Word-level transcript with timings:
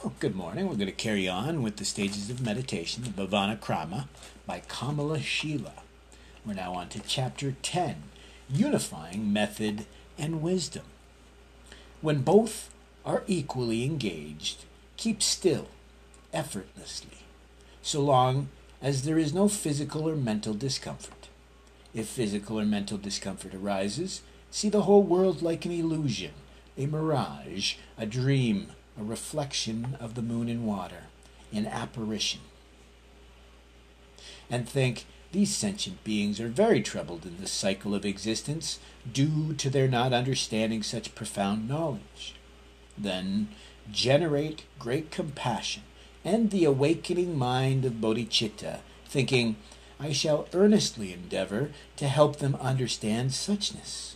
Well, 0.00 0.14
good 0.20 0.36
morning. 0.36 0.68
We're 0.68 0.76
going 0.76 0.86
to 0.86 0.92
carry 0.92 1.26
on 1.26 1.60
with 1.60 1.78
the 1.78 1.84
stages 1.84 2.30
of 2.30 2.40
meditation, 2.40 3.02
the 3.02 3.10
Bhavana 3.10 3.58
Krama, 3.58 4.06
by 4.46 4.60
Kamalashila. 4.60 5.72
We're 6.46 6.54
now 6.54 6.74
on 6.74 6.88
to 6.90 7.00
chapter 7.00 7.56
10 7.60 8.04
Unifying 8.48 9.32
Method 9.32 9.86
and 10.16 10.40
Wisdom. 10.40 10.84
When 12.00 12.22
both 12.22 12.70
are 13.04 13.24
equally 13.26 13.82
engaged, 13.82 14.66
keep 14.96 15.20
still, 15.20 15.66
effortlessly, 16.32 17.24
so 17.82 18.00
long 18.00 18.50
as 18.80 19.02
there 19.02 19.18
is 19.18 19.34
no 19.34 19.48
physical 19.48 20.08
or 20.08 20.14
mental 20.14 20.54
discomfort. 20.54 21.26
If 21.92 22.06
physical 22.06 22.60
or 22.60 22.64
mental 22.64 22.98
discomfort 22.98 23.52
arises, 23.52 24.22
see 24.52 24.68
the 24.68 24.82
whole 24.82 25.02
world 25.02 25.42
like 25.42 25.64
an 25.64 25.72
illusion, 25.72 26.34
a 26.76 26.86
mirage, 26.86 27.74
a 27.98 28.06
dream 28.06 28.68
a 28.98 29.04
reflection 29.04 29.96
of 30.00 30.14
the 30.14 30.22
moon 30.22 30.48
in 30.48 30.66
water, 30.66 31.04
an 31.52 31.66
apparition. 31.66 32.40
And 34.50 34.68
think 34.68 35.04
these 35.30 35.54
sentient 35.54 36.02
beings 36.04 36.40
are 36.40 36.48
very 36.48 36.82
troubled 36.82 37.26
in 37.26 37.36
this 37.38 37.52
cycle 37.52 37.94
of 37.94 38.04
existence 38.04 38.78
due 39.10 39.52
to 39.54 39.70
their 39.70 39.88
not 39.88 40.12
understanding 40.12 40.82
such 40.82 41.14
profound 41.14 41.68
knowledge. 41.68 42.34
Then 42.96 43.48
generate 43.90 44.64
great 44.78 45.10
compassion 45.10 45.82
and 46.24 46.50
the 46.50 46.64
awakening 46.64 47.38
mind 47.38 47.84
of 47.84 47.94
bodhicitta, 47.94 48.80
thinking, 49.06 49.56
I 50.00 50.12
shall 50.12 50.48
earnestly 50.52 51.12
endeavor 51.12 51.70
to 51.96 52.08
help 52.08 52.36
them 52.36 52.56
understand 52.60 53.30
suchness. 53.30 54.14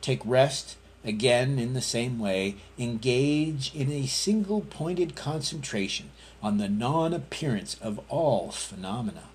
Take 0.00 0.20
rest 0.24 0.76
Again, 1.06 1.60
in 1.60 1.72
the 1.72 1.80
same 1.80 2.18
way, 2.18 2.56
engage 2.76 3.72
in 3.72 3.92
a 3.92 4.06
single 4.06 4.62
pointed 4.62 5.14
concentration 5.14 6.10
on 6.42 6.58
the 6.58 6.68
non 6.68 7.14
appearance 7.14 7.76
of 7.80 8.00
all 8.08 8.50
phenomena. 8.50 9.28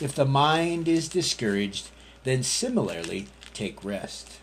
If 0.00 0.16
the 0.16 0.24
mind 0.24 0.88
is 0.88 1.08
discouraged, 1.08 1.90
then 2.24 2.42
similarly 2.42 3.28
take 3.54 3.84
rest. 3.84 4.40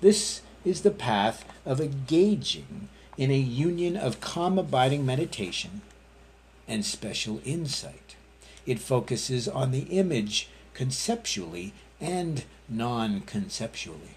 This 0.00 0.42
is 0.64 0.82
the 0.82 0.90
path 0.90 1.44
of 1.64 1.80
engaging 1.80 2.88
in 3.16 3.30
a 3.30 3.38
union 3.38 3.96
of 3.96 4.20
calm 4.20 4.58
abiding 4.58 5.06
meditation 5.06 5.82
and 6.66 6.84
special 6.84 7.40
insight. 7.44 8.16
It 8.66 8.80
focuses 8.80 9.46
on 9.46 9.70
the 9.70 9.84
image 9.84 10.48
conceptually 10.74 11.72
and 12.00 12.42
non 12.68 13.20
conceptually. 13.20 14.16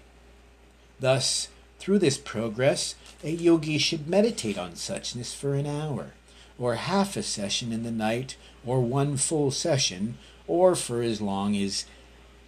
Thus, 0.98 1.48
through 1.80 1.98
this 1.98 2.18
progress, 2.18 2.94
a 3.24 3.30
yogi 3.30 3.78
should 3.78 4.06
meditate 4.06 4.58
on 4.58 4.72
suchness 4.72 5.34
for 5.34 5.54
an 5.54 5.66
hour, 5.66 6.12
or 6.58 6.74
half 6.74 7.16
a 7.16 7.22
session 7.22 7.72
in 7.72 7.82
the 7.82 7.90
night, 7.90 8.36
or 8.64 8.80
one 8.80 9.16
full 9.16 9.50
session, 9.50 10.18
or 10.46 10.76
for 10.76 11.02
as 11.02 11.20
long 11.20 11.56
as 11.56 11.86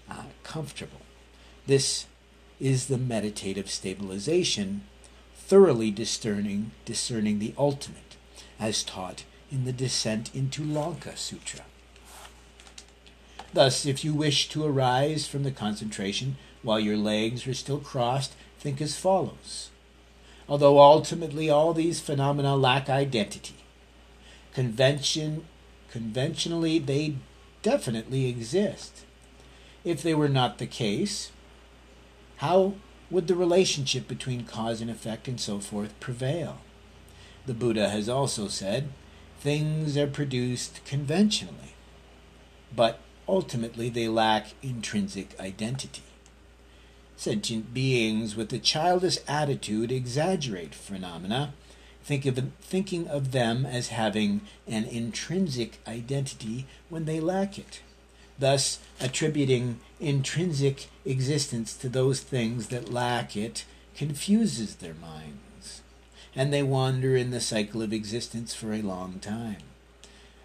uh, 0.08 0.24
comfortable. 0.44 1.00
This 1.66 2.06
is 2.60 2.86
the 2.86 2.98
meditative 2.98 3.70
stabilization, 3.70 4.82
thoroughly 5.34 5.90
discerning, 5.90 6.72
discerning 6.84 7.38
the 7.38 7.54
ultimate, 7.56 8.16
as 8.60 8.82
taught 8.82 9.24
in 9.50 9.64
the 9.64 9.72
Descent 9.72 10.34
into 10.34 10.62
Lanka 10.62 11.16
Sutra. 11.16 11.62
Thus, 13.54 13.84
if 13.84 14.04
you 14.04 14.14
wish 14.14 14.48
to 14.50 14.64
arise 14.64 15.26
from 15.26 15.42
the 15.42 15.50
concentration 15.50 16.36
while 16.62 16.80
your 16.80 16.96
legs 16.96 17.46
are 17.46 17.54
still 17.54 17.78
crossed, 17.80 18.34
think 18.62 18.80
as 18.80 18.96
follows. 18.96 19.70
Although 20.48 20.78
ultimately 20.80 21.50
all 21.50 21.74
these 21.74 22.00
phenomena 22.00 22.54
lack 22.54 22.88
identity, 22.88 23.56
convention, 24.54 25.44
conventionally 25.90 26.78
they 26.78 27.16
definitely 27.62 28.28
exist. 28.28 29.04
If 29.84 30.00
they 30.00 30.14
were 30.14 30.28
not 30.28 30.58
the 30.58 30.66
case, 30.66 31.32
how 32.36 32.74
would 33.10 33.26
the 33.26 33.34
relationship 33.34 34.06
between 34.06 34.44
cause 34.44 34.80
and 34.80 34.90
effect 34.90 35.26
and 35.26 35.40
so 35.40 35.58
forth 35.58 35.98
prevail? 35.98 36.58
The 37.46 37.54
Buddha 37.54 37.88
has 37.88 38.08
also 38.08 38.46
said, 38.46 38.90
things 39.40 39.96
are 39.96 40.06
produced 40.06 40.84
conventionally, 40.84 41.74
but 42.74 43.00
ultimately 43.26 43.88
they 43.88 44.06
lack 44.06 44.54
intrinsic 44.62 45.38
identity. 45.40 46.02
Sentient 47.22 47.72
beings 47.72 48.34
with 48.34 48.52
a 48.52 48.58
childish 48.58 49.16
attitude 49.28 49.92
exaggerate 49.92 50.74
phenomena, 50.74 51.54
think 52.02 52.26
of, 52.26 52.36
thinking 52.60 53.06
of 53.06 53.30
them 53.30 53.64
as 53.64 53.90
having 53.90 54.40
an 54.66 54.86
intrinsic 54.86 55.78
identity 55.86 56.66
when 56.88 57.04
they 57.04 57.20
lack 57.20 57.60
it, 57.60 57.80
thus 58.40 58.80
attributing 59.00 59.78
intrinsic 60.00 60.88
existence 61.04 61.76
to 61.76 61.88
those 61.88 62.18
things 62.18 62.66
that 62.70 62.92
lack 62.92 63.36
it 63.36 63.66
confuses 63.94 64.74
their 64.74 64.94
minds, 64.94 65.82
and 66.34 66.52
they 66.52 66.64
wander 66.64 67.16
in 67.16 67.30
the 67.30 67.40
cycle 67.40 67.82
of 67.82 67.92
existence 67.92 68.52
for 68.52 68.72
a 68.72 68.82
long 68.82 69.20
time. 69.20 69.62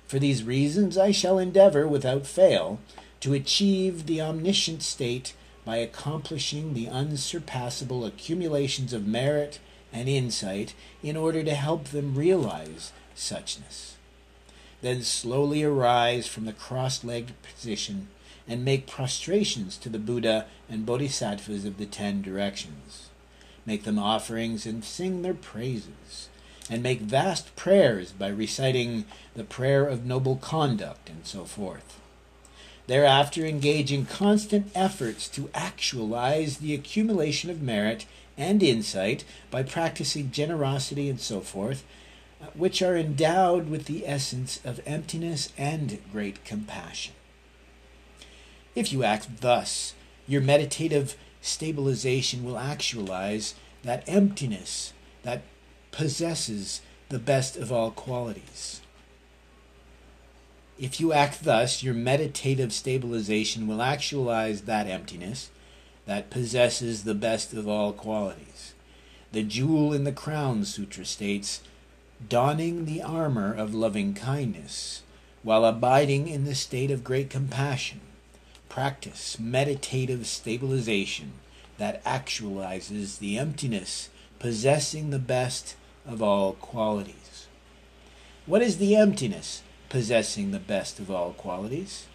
For 0.06 0.20
these 0.20 0.44
reasons, 0.44 0.96
I 0.96 1.10
shall 1.10 1.40
endeavor, 1.40 1.88
without 1.88 2.28
fail, 2.28 2.80
to 3.22 3.34
achieve 3.34 4.06
the 4.06 4.22
omniscient 4.22 4.84
state 4.84 5.34
by 5.68 5.76
accomplishing 5.76 6.74
the 6.74 6.88
unsurpassable 6.88 8.06
accumulations 8.06 8.94
of 8.94 9.06
merit 9.06 9.60
and 9.92 10.08
insight 10.08 10.74
in 11.04 11.18
order 11.18 11.44
to 11.44 11.54
help 11.54 11.90
them 11.90 12.16
realize 12.16 12.94
suchness. 13.14 13.96
Then 14.82 15.02
slowly 15.02 15.64
arise 15.64 16.26
from 16.26 16.46
the 16.46 16.54
cross 16.54 17.04
legged 17.04 17.36
position 17.44 18.08
and 18.48 18.64
make 18.64 18.88
prostrations 18.88 19.76
to 19.80 19.90
the 19.90 20.00
Buddha 20.00 20.46
and 20.70 20.86
Bodhisattvas 20.86 21.66
of 21.66 21.78
the 21.78 21.86
ten 21.86 22.22
directions. 22.22 23.10
Make 23.66 23.84
them 23.84 24.00
offerings 24.00 24.66
and 24.66 24.86
sing 24.86 25.22
their 25.22 25.34
praises, 25.34 26.30
and 26.70 26.82
make 26.82 27.02
vast 27.02 27.54
prayers 27.58 28.14
by 28.14 28.30
reciting 28.30 29.04
the 29.36 29.44
prayer 29.44 29.86
of 29.86 30.06
noble 30.06 30.38
conduct 30.38 31.10
and 31.10 31.28
so 31.28 31.44
forth. 31.44 32.00
Thereafter, 32.88 33.46
engage 33.46 33.92
in 33.92 34.06
constant 34.06 34.72
efforts 34.74 35.28
to 35.30 35.50
actualize 35.54 36.58
the 36.58 36.74
accumulation 36.74 37.50
of 37.50 37.62
merit 37.62 38.06
and 38.38 38.64
insight 38.64 39.26
by 39.52 39.64
practicing 39.64 40.32
generosity 40.32 41.10
and 41.10 41.20
so 41.20 41.42
forth, 41.42 41.84
uh, 42.42 42.46
which 42.54 42.82
are 42.82 42.96
endowed 42.96 43.70
with 43.70 43.86
the 43.86 44.08
essence 44.08 44.62
of 44.64 44.80
emptiness 44.86 45.52
and 45.58 46.00
great 46.12 46.46
compassion. 46.46 47.14
If 48.74 48.94
you 48.94 49.04
act 49.04 49.42
thus, 49.42 49.94
your 50.28 50.42
meditative 50.42 51.18
stabilization 51.42 52.44
will 52.44 52.58
actualize 52.58 53.56
that 53.84 54.08
emptiness 54.08 54.94
that 55.24 55.42
possesses 55.92 56.82
the 57.10 57.20
best 57.20 57.58
of 57.58 57.72
all 57.72 57.92
qualities. 57.92 58.82
If 60.80 61.00
you 61.00 61.12
act 61.12 61.44
thus, 61.44 61.82
your 61.82 61.96
meditative 61.96 62.72
stabilization 62.72 63.68
will 63.68 63.82
actualize 63.82 64.62
that 64.62 64.88
emptiness 64.88 65.50
that 66.06 66.30
possesses 66.30 67.04
the 67.04 67.16
best 67.16 67.54
of 67.54 67.68
all 67.68 67.94
qualities. 67.94 68.74
The 69.32 69.44
jewel 69.44 69.92
in 69.92 70.04
the 70.04 70.12
crown 70.12 70.66
sutra 70.66 71.04
states, 71.04 71.62
donning 72.30 72.86
the 72.86 73.02
armor 73.02 73.54
of 73.54 73.74
loving 73.74 74.14
kindness, 74.14 75.02
while 75.44 75.66
abiding 75.66 76.28
in 76.28 76.46
the 76.46 76.56
state 76.56 76.92
of 76.92 77.04
great 77.04 77.30
compassion. 77.30 78.02
Practice 78.70 79.40
meditative 79.40 80.28
stabilization 80.28 81.34
that 81.78 82.04
actualizes 82.04 83.18
the 83.18 83.38
emptiness 83.38 84.10
possessing 84.40 85.10
the 85.10 85.20
best 85.20 85.76
of 86.06 86.22
all 86.22 86.54
qualities. 86.54 87.48
What 88.46 88.62
is 88.62 88.78
the 88.78 88.96
emptiness? 88.96 89.64
Possessing 89.90 90.52
the 90.52 90.60
best 90.60 91.00
of 91.00 91.10
all 91.10 91.34
qualities. 91.34 92.08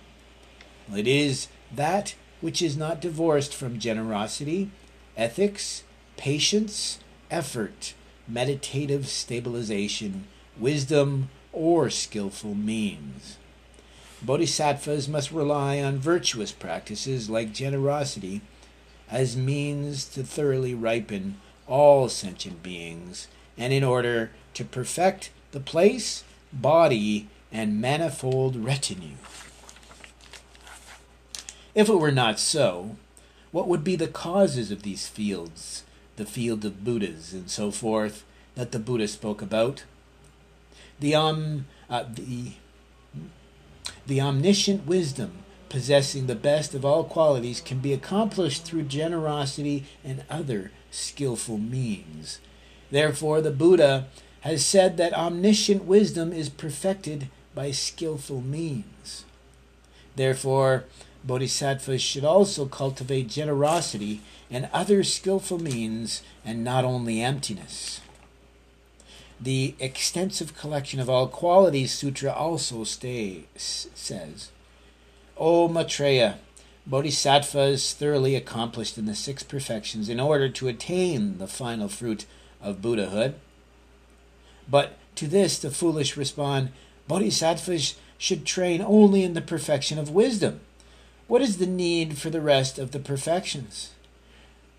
It 0.95 1.07
is 1.07 1.49
that 1.75 2.15
which 2.41 2.61
is 2.61 2.77
not 2.77 3.01
divorced 3.01 3.55
from 3.55 3.79
generosity, 3.79 4.71
ethics, 5.17 5.85
patience, 6.17 6.99
effort, 7.31 7.95
meditative 8.29 9.09
stabilization, 9.09 10.27
wisdom, 10.59 11.31
or 11.53 11.89
skillful 11.89 12.55
means. 12.55 13.39
Bodhisattvas 14.23 15.09
must 15.09 15.33
rely 15.33 15.81
on 15.81 15.99
virtuous 15.99 16.53
practices 16.53 17.29
like 17.29 17.53
generosity 17.53 18.41
as 19.11 19.37
means 19.37 20.05
to 20.07 20.23
thoroughly 20.23 20.75
ripen 20.75 21.41
all 21.67 22.09
sentient 22.09 22.63
beings 22.63 23.29
and 23.59 23.73
in 23.73 23.85
order 23.85 24.31
to 24.55 24.65
perfect 24.65 25.31
the 25.53 25.61
place, 25.61 26.25
body, 26.53 27.29
and 27.53 27.81
manifold 27.81 28.57
retinue. 28.57 29.17
If 31.75 31.89
it 31.89 31.99
were 31.99 32.13
not 32.13 32.39
so, 32.39 32.97
what 33.51 33.69
would 33.69 33.85
be 33.85 33.97
the 33.97 34.09
causes 34.09 34.71
of 34.71 34.83
these 34.83 35.07
fields, 35.07 35.85
the 36.17 36.27
field 36.27 36.65
of 36.65 36.85
Buddhas 36.85 37.33
and 37.33 37.51
so 37.51 37.71
forth, 37.71 38.25
that 38.55 38.73
the 38.73 38.79
Buddha 38.79 39.09
spoke 39.09 39.43
about? 39.43 39.85
The, 41.01 41.15
um, 41.15 41.67
uh, 41.89 42.05
the, 42.15 42.53
the 44.07 44.21
omniscient 44.21 44.87
wisdom 44.87 45.33
possessing 45.69 46.27
the 46.27 46.35
best 46.35 46.75
of 46.75 46.85
all 46.85 47.05
qualities 47.05 47.61
can 47.61 47.79
be 47.79 47.95
accomplished 47.95 48.65
through 48.65 48.83
generosity 48.83 49.85
and 50.05 50.25
other 50.29 50.71
skillful 50.91 51.57
means. 51.57 52.41
Therefore, 52.91 53.41
the 53.41 53.51
Buddha 53.51 54.09
has 54.43 54.65
said 54.65 54.99
that 54.99 55.15
omniscient 55.15 55.85
wisdom 55.85 56.33
is 56.33 56.51
perfected 56.51 57.31
by 57.55 57.71
skillful 57.71 58.41
means. 58.41 59.25
Therefore, 60.17 60.85
bodhisattvas 61.25 62.03
should 62.03 62.25
also 62.25 62.67
cultivate 62.67 63.29
generosity 63.29 64.21
and 64.51 64.69
other 64.73 65.03
skillful 65.03 65.59
means 65.59 66.23
and 66.45 66.63
not 66.63 66.85
only 66.85 67.21
emptiness. 67.21 68.01
The 69.41 69.75
extensive 69.81 70.57
collection 70.57 71.01
of 71.01 71.11
all 71.11 71.27
qualities 71.27 71.93
sutra 71.93 72.33
also 72.33 72.85
stay, 72.85 73.45
says, 73.57 74.51
O 75.37 75.69
Maitreya, 75.69 76.39
Bodhisattvas 76.87 77.95
thoroughly 77.95 78.35
accomplished 78.35 78.99
in 78.99 79.07
the 79.07 79.15
six 79.15 79.43
perfections 79.43 80.09
in 80.09 80.19
order 80.19 80.49
to 80.49 80.69
attain 80.69 81.39
the 81.39 81.47
final 81.47 81.89
fruit 81.89 82.27
of 82.61 82.83
Buddhahood. 82.83 83.35
But 84.69 84.97
to 85.17 85.29
this 85.29 85.59
the 85.59 85.71
foolish 85.71 86.17
respond, 86.17 86.71
Bodhisattvas 87.09 87.97
should 88.19 88.47
train 88.47 88.81
only 88.81 89.25
in 89.25 89.35
the 89.35 89.41
perfection 89.41 89.99
of 89.99 90.11
wisdom. 90.11 90.61
What 91.27 91.43
is 91.43 91.59
the 91.59 91.67
need 91.67 92.19
for 92.19 92.31
the 92.31 92.41
rest 92.41 92.79
of 92.79 92.93
the 92.93 92.99
perfections? 92.99 93.91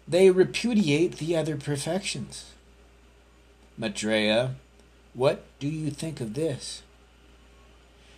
They 0.07 0.29
repudiate 0.29 1.17
the 1.17 1.35
other 1.35 1.57
perfections. 1.57 2.51
Maitreya, 3.77 4.55
what 5.13 5.43
do 5.59 5.67
you 5.67 5.89
think 5.89 6.21
of 6.21 6.33
this? 6.33 6.83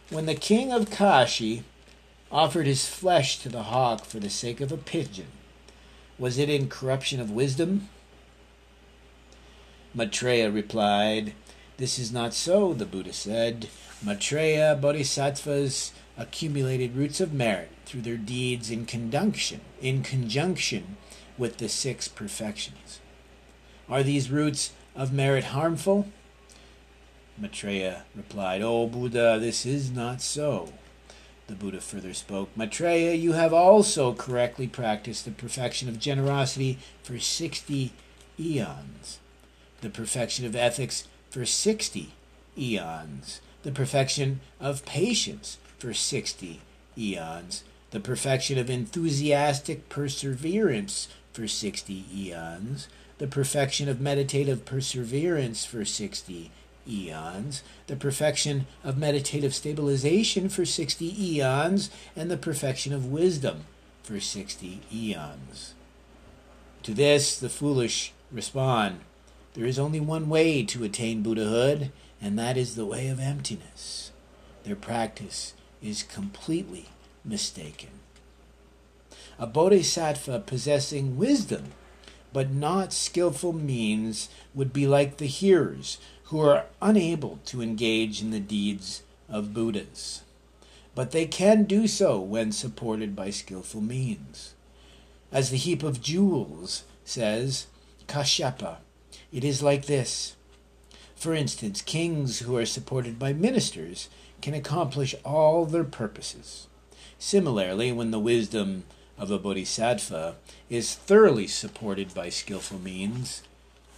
When 0.10 0.26
the 0.26 0.36
king 0.36 0.72
of 0.72 0.92
Kashi 0.92 1.64
offered 2.32 2.68
his 2.68 2.88
flesh 2.88 3.40
to 3.40 3.50
the 3.50 3.64
hawk 3.64 4.06
for 4.06 4.20
the 4.20 4.30
sake 4.30 4.62
of 4.62 4.72
a 4.72 4.78
pigeon, 4.78 5.28
was 6.18 6.38
it 6.38 6.50
in 6.50 6.70
corruption 6.70 7.20
of 7.20 7.32
wisdom? 7.32 7.90
Maitreya 9.94 10.52
replied, 10.52 11.34
This 11.78 11.98
is 11.98 12.12
not 12.12 12.34
so, 12.34 12.74
the 12.74 12.86
Buddha 12.86 13.14
said. 13.14 13.70
Maitreya 14.06 14.78
bodhisattvas 14.80 15.92
accumulated 16.16 16.96
roots 16.96 17.20
of 17.20 17.34
merit 17.34 17.72
through 17.88 18.04
their 18.04 18.18
deeds 18.18 18.70
in 18.70 18.86
conjunction, 18.86 19.62
in 19.82 20.04
conjunction 20.04 20.98
with 21.40 21.58
the 21.58 21.68
six 21.68 22.08
perfections. 22.08 23.00
Are 23.90 24.04
these 24.04 24.30
roots 24.30 24.74
of 24.96 25.12
merit 25.12 25.46
harmful? 25.46 26.08
Maitreya 27.36 28.04
replied, 28.16 28.62
O 28.62 28.86
Buddha, 28.86 29.40
this 29.40 29.66
is 29.66 29.90
not 29.90 30.22
so. 30.22 30.72
The 31.48 31.56
Buddha 31.56 31.82
further 31.82 32.14
spoke, 32.14 32.56
Maitreya, 32.56 33.16
you 33.16 33.32
have 33.32 33.54
also 33.54 34.14
correctly 34.14 34.68
practiced 34.68 35.26
the 35.26 35.32
perfection 35.32 35.90
of 35.90 35.98
generosity 35.98 36.78
for 37.02 37.18
60 37.18 37.92
eons, 38.40 39.20
the 39.82 39.90
perfection 39.90 40.46
of 40.46 40.56
ethics 40.56 41.08
for 41.32 41.44
60 41.44 42.14
eons, 42.58 43.42
the 43.64 43.72
perfection 43.72 44.40
of 44.60 44.86
patience 44.86 45.58
for 45.78 45.94
60 45.94 46.62
eons, 46.98 47.64
the 47.92 48.00
perfection 48.00 48.58
of 48.58 48.70
enthusiastic 48.70 49.90
perseverance 49.90 51.08
for 51.34 51.48
60 51.48 52.06
eons, 52.14 52.88
the 53.18 53.28
perfection 53.28 53.90
of 53.90 54.02
meditative 54.02 54.66
perseverance 54.66 55.66
for 55.66 55.86
60 55.86 56.52
eons, 56.88 57.64
the 57.88 57.96
perfection 57.96 58.68
of 58.84 58.98
meditative 58.98 59.56
stabilization 59.56 60.50
for 60.50 60.66
60 60.66 61.38
eons, 61.38 61.90
and 62.16 62.30
the 62.30 62.38
perfection 62.38 62.94
of 62.94 63.12
wisdom 63.12 63.66
for 64.04 64.20
60 64.20 64.82
eons. 64.94 65.74
To 66.84 66.94
this, 66.94 67.40
the 67.40 67.50
foolish 67.50 68.14
respond 68.32 69.00
there 69.56 69.66
is 69.66 69.80
only 69.80 70.02
one 70.02 70.28
way 70.28 70.64
to 70.64 70.84
attain 70.84 71.24
Buddhahood, 71.24 71.92
and 72.26 72.40
that 72.40 72.58
is 72.58 72.74
the 72.74 72.88
way 72.88 73.08
of 73.08 73.20
emptiness. 73.20 74.12
Their 74.64 74.76
practice 74.76 75.54
is 75.80 76.02
completely 76.02 76.88
mistaken. 77.24 77.92
A 79.38 79.46
bodhisattva 79.46 80.40
possessing 80.40 81.18
wisdom 81.18 81.74
but 82.34 82.50
not 82.50 82.92
skillful 82.92 83.54
means 83.54 84.28
would 84.56 84.74
be 84.74 84.88
like 84.88 85.18
the 85.18 85.28
hearers 85.28 86.00
who 86.26 86.40
are 86.40 86.66
unable 86.82 87.38
to 87.46 87.62
engage 87.62 88.24
in 88.24 88.32
the 88.32 88.40
deeds 88.40 89.04
of 89.30 89.54
Buddhas. 89.54 90.24
But 90.96 91.12
they 91.12 91.28
can 91.28 91.66
do 91.66 91.88
so 91.88 92.20
when 92.20 92.52
supported 92.52 93.16
by 93.16 93.30
skillful 93.30 93.82
means. 93.82 94.56
As 95.32 95.52
the 95.52 95.58
heap 95.58 95.84
of 95.84 96.02
jewels 96.02 96.86
says, 97.04 97.68
Kashyapa, 98.08 98.78
it 99.32 99.44
is 99.44 99.62
like 99.62 99.86
this. 99.86 100.36
For 101.26 101.34
instance, 101.34 101.82
kings 101.82 102.42
who 102.42 102.56
are 102.56 102.68
supported 102.68 103.18
by 103.18 103.34
ministers 103.34 104.10
can 104.44 104.54
accomplish 104.54 105.16
all 105.26 105.66
their 105.66 105.84
purposes. 105.84 106.68
Similarly, 107.18 107.92
when 107.92 108.12
the 108.12 108.20
wisdom 108.20 108.84
of 109.18 109.32
a 109.32 109.40
bodhisattva 109.40 110.36
is 110.70 110.94
thoroughly 110.94 111.48
supported 111.48 112.14
by 112.14 112.30
skillful 112.30 112.78
means, 112.78 113.42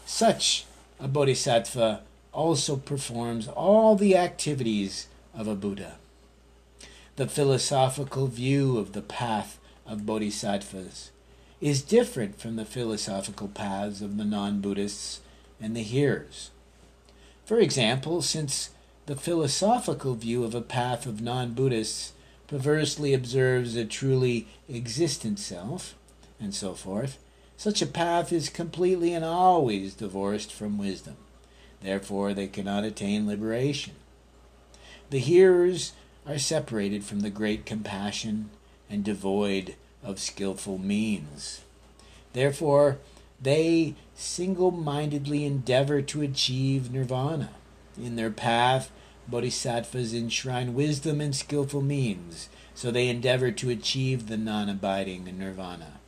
such 0.06 0.64
a 1.02 1.10
bodhisattva 1.10 2.04
also 2.32 2.78
performs 2.78 3.50
all 3.50 3.98
the 3.98 4.16
activities 4.16 5.08
of 5.36 5.50
a 5.50 5.56
Buddha. 5.56 5.96
The 7.18 7.28
philosophical 7.28 8.28
view 8.28 8.78
of 8.78 8.94
the 8.94 9.02
path 9.02 9.60
of 9.86 10.06
bodhisattvas 10.06 11.12
is 11.60 11.82
different 11.82 12.40
from 12.40 12.56
the 12.56 12.64
philosophical 12.64 13.50
paths 13.50 14.00
of 14.00 14.16
the 14.16 14.24
non 14.24 14.62
Buddhists 14.62 15.20
and 15.60 15.76
the 15.76 15.84
hearers. 15.84 16.52
For 17.48 17.62
example, 17.62 18.22
since 18.22 18.72
the 19.06 19.16
philosophical 19.16 20.16
view 20.16 20.44
of 20.44 20.54
a 20.54 20.60
path 20.60 21.06
of 21.06 21.22
non 21.22 21.54
Buddhists 21.54 22.12
perversely 22.46 23.14
observes 23.14 23.78
a 23.78 23.86
truly 23.86 24.50
existent 24.70 25.40
self, 25.40 25.96
and 26.42 26.54
so 26.54 26.74
forth, 26.74 27.18
such 27.56 27.82
a 27.82 27.86
path 27.88 28.34
is 28.34 28.50
completely 28.50 29.14
and 29.14 29.24
always 29.24 29.94
divorced 29.94 30.52
from 30.52 30.78
wisdom. 30.78 31.16
Therefore, 31.80 32.34
they 32.34 32.48
cannot 32.48 32.84
attain 32.84 33.26
liberation. 33.26 33.94
The 35.10 35.20
hearers 35.20 35.94
are 36.26 36.38
separated 36.38 37.06
from 37.06 37.22
the 37.22 37.30
great 37.30 37.66
compassion 37.66 38.50
and 38.90 39.06
devoid 39.06 39.76
of 40.04 40.20
skilful 40.20 40.80
means. 40.80 41.62
Therefore, 42.34 42.98
they 43.42 43.96
single 44.16 44.72
mindedly 44.72 45.46
endeavor 45.46 46.02
to 46.02 46.22
achieve 46.22 46.92
nirvana. 46.92 47.52
In 47.98 48.16
their 48.16 48.32
path, 48.32 48.92
bodhisattvas 49.28 50.14
enshrine 50.14 50.74
wisdom 50.74 51.22
and 51.22 51.36
skillful 51.36 51.82
means, 51.82 52.50
so 52.74 52.92
they 52.92 53.10
endeavor 53.10 53.52
to 53.52 53.70
achieve 53.70 54.28
the 54.28 54.38
non 54.38 54.70
abiding 54.70 55.26
nirvana. 55.38 56.00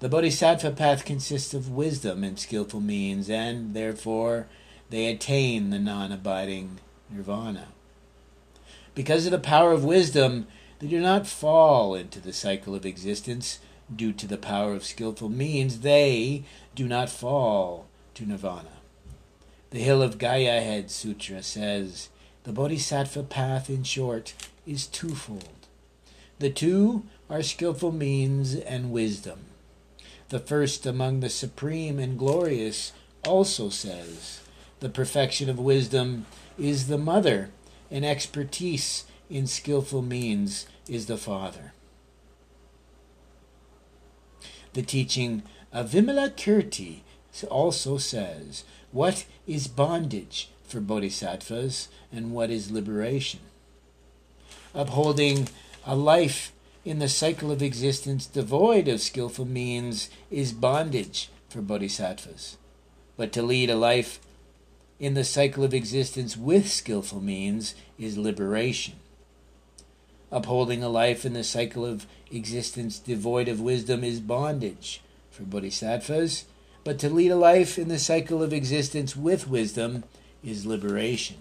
The 0.00 0.08
bodhisattva 0.08 0.72
path 0.72 1.04
consists 1.04 1.54
of 1.54 1.70
wisdom 1.70 2.24
and 2.24 2.38
skillful 2.38 2.80
means, 2.80 3.30
and 3.30 3.74
therefore 3.74 4.46
they 4.90 5.06
attain 5.06 5.70
the 5.70 5.78
non 5.78 6.12
abiding 6.12 6.78
nirvana. 7.10 7.68
Because 8.94 9.24
of 9.24 9.32
the 9.32 9.38
power 9.38 9.72
of 9.72 9.84
wisdom, 9.84 10.46
they 10.78 10.86
do 10.86 11.00
not 11.00 11.26
fall 11.26 11.94
into 11.94 12.20
the 12.20 12.32
cycle 12.32 12.74
of 12.74 12.84
existence. 12.84 13.58
Due 13.94 14.12
to 14.12 14.26
the 14.26 14.38
power 14.38 14.72
of 14.72 14.84
skillful 14.84 15.28
means, 15.28 15.80
they 15.80 16.44
do 16.74 16.88
not 16.88 17.10
fall 17.10 17.86
to 18.14 18.26
nirvana. 18.26 18.78
The 19.70 19.80
Hill 19.80 20.02
of 20.02 20.18
Gaya 20.18 20.60
Head 20.60 20.90
Sutra 20.90 21.42
says 21.42 22.08
the 22.44 22.52
Bodhisattva 22.52 23.24
path, 23.24 23.68
in 23.68 23.82
short, 23.82 24.34
is 24.66 24.86
twofold. 24.86 25.68
The 26.38 26.50
two 26.50 27.04
are 27.28 27.42
skillful 27.42 27.92
means 27.92 28.54
and 28.54 28.90
wisdom. 28.90 29.46
The 30.28 30.40
first 30.40 30.86
among 30.86 31.20
the 31.20 31.28
supreme 31.28 31.98
and 31.98 32.18
glorious 32.18 32.92
also 33.26 33.68
says 33.68 34.40
the 34.80 34.88
perfection 34.88 35.48
of 35.48 35.58
wisdom 35.58 36.26
is 36.58 36.86
the 36.86 36.98
mother, 36.98 37.50
and 37.90 38.04
expertise 38.04 39.04
in 39.30 39.46
skillful 39.46 40.02
means 40.02 40.66
is 40.88 41.06
the 41.06 41.16
father. 41.16 41.72
The 44.74 44.82
teaching 44.82 45.44
of 45.72 45.90
Vimalakirti 45.90 47.00
also 47.48 47.96
says, 47.96 48.64
What 48.90 49.24
is 49.46 49.68
bondage 49.68 50.50
for 50.64 50.80
bodhisattvas 50.80 51.88
and 52.12 52.32
what 52.32 52.50
is 52.50 52.72
liberation? 52.72 53.40
Upholding 54.74 55.48
a 55.86 55.94
life 55.94 56.52
in 56.84 56.98
the 56.98 57.08
cycle 57.08 57.52
of 57.52 57.62
existence 57.62 58.26
devoid 58.26 58.88
of 58.88 59.00
skillful 59.00 59.44
means 59.44 60.10
is 60.28 60.52
bondage 60.52 61.30
for 61.48 61.62
bodhisattvas. 61.62 62.56
But 63.16 63.32
to 63.32 63.42
lead 63.42 63.70
a 63.70 63.76
life 63.76 64.18
in 64.98 65.14
the 65.14 65.24
cycle 65.24 65.62
of 65.62 65.72
existence 65.72 66.36
with 66.36 66.68
skillful 66.68 67.20
means 67.20 67.76
is 67.96 68.18
liberation. 68.18 68.94
Upholding 70.32 70.82
a 70.82 70.88
life 70.88 71.24
in 71.24 71.32
the 71.32 71.44
cycle 71.44 71.86
of 71.86 72.08
existence 72.34 72.98
devoid 72.98 73.48
of 73.48 73.60
wisdom 73.60 74.02
is 74.04 74.20
bondage 74.20 75.00
for 75.30 75.44
bodhisattvas, 75.44 76.44
but 76.84 76.98
to 76.98 77.08
lead 77.08 77.30
a 77.30 77.36
life 77.36 77.78
in 77.78 77.88
the 77.88 77.98
cycle 77.98 78.42
of 78.42 78.52
existence 78.52 79.16
with 79.16 79.48
wisdom 79.48 80.04
is 80.42 80.66
liberation. 80.66 81.36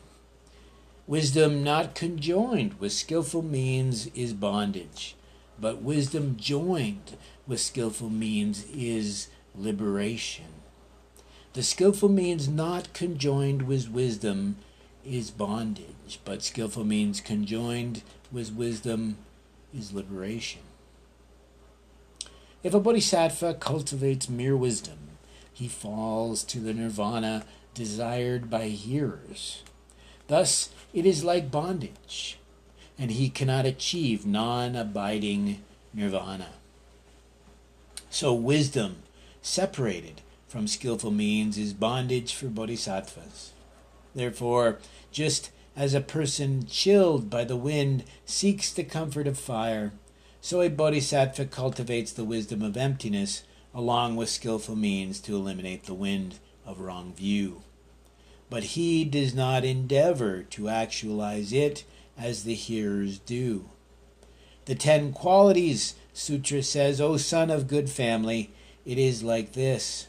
Wisdom 1.05 1.63
not 1.63 1.95
conjoined 1.95 2.79
with 2.79 2.93
skillful 2.93 3.41
means 3.41 4.07
is 4.15 4.33
bondage, 4.33 5.15
but 5.59 5.81
wisdom 5.81 6.37
joined 6.37 7.17
with 7.45 7.59
skillful 7.59 8.09
means 8.09 8.65
is 8.73 9.27
liberation. 9.53 10.45
The 11.53 11.63
skillful 11.63 12.09
means 12.09 12.47
not 12.47 12.93
conjoined 12.93 13.63
with 13.63 13.89
wisdom 13.89 14.55
is 15.05 15.29
bondage, 15.29 16.19
but 16.23 16.41
skillful 16.41 16.85
means 16.85 17.19
conjoined 17.19 18.01
with 18.31 18.53
wisdom 18.53 19.17
is 19.77 19.93
liberation. 19.93 20.61
If 22.63 22.73
a 22.73 22.79
bodhisattva 22.79 23.55
cultivates 23.55 24.29
mere 24.29 24.55
wisdom, 24.55 24.97
he 25.51 25.67
falls 25.67 26.45
to 26.45 26.59
the 26.59 26.73
nirvana 26.73 27.43
desired 27.73 28.49
by 28.49 28.69
hearers. 28.69 29.63
Thus, 30.27 30.69
it 30.93 31.05
is 31.05 31.25
like 31.25 31.51
bondage, 31.51 32.37
and 32.97 33.11
he 33.11 33.29
cannot 33.29 33.65
achieve 33.65 34.25
non 34.25 34.77
abiding 34.77 35.61
nirvana. 35.93 36.53
So, 38.09 38.33
wisdom 38.33 39.03
separated 39.41 40.21
from 40.47 40.67
skillful 40.67 41.11
means 41.11 41.57
is 41.57 41.73
bondage 41.73 42.33
for 42.33 42.47
bodhisattvas. 42.47 43.51
Therefore, 44.15 44.79
just 45.11 45.51
as 45.75 45.93
a 45.93 45.99
person 45.99 46.65
chilled 46.67 47.29
by 47.29 47.43
the 47.43 47.57
wind 47.57 48.03
seeks 48.25 48.71
the 48.71 48.83
comfort 48.83 49.27
of 49.27 49.37
fire, 49.37 49.91
so 50.43 50.59
a 50.59 50.67
bodhisattva 50.67 51.45
cultivates 51.45 52.11
the 52.11 52.25
wisdom 52.25 52.61
of 52.61 52.75
emptiness 52.75 53.43
along 53.73 54.17
with 54.17 54.27
skillful 54.27 54.75
means 54.75 55.21
to 55.21 55.33
eliminate 55.33 55.85
the 55.85 55.93
wind 55.93 56.37
of 56.65 56.81
wrong 56.81 57.13
view. 57.13 57.61
But 58.49 58.63
he 58.75 59.05
does 59.05 59.33
not 59.33 59.63
endeavor 59.63 60.43
to 60.43 60.67
actualize 60.67 61.53
it 61.53 61.85
as 62.17 62.43
the 62.43 62.55
hearers 62.55 63.19
do. 63.19 63.69
The 64.65 64.75
Ten 64.75 65.13
Qualities 65.13 65.95
Sutra 66.11 66.61
says, 66.61 66.99
O 66.99 67.15
son 67.15 67.49
of 67.49 67.69
good 67.69 67.89
family, 67.89 68.51
it 68.85 68.97
is 68.97 69.23
like 69.23 69.53
this. 69.53 70.07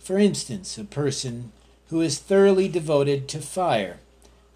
For 0.00 0.18
instance, 0.18 0.76
a 0.76 0.82
person 0.82 1.52
who 1.86 2.00
is 2.00 2.18
thoroughly 2.18 2.66
devoted 2.66 3.28
to 3.28 3.38
fire, 3.38 4.00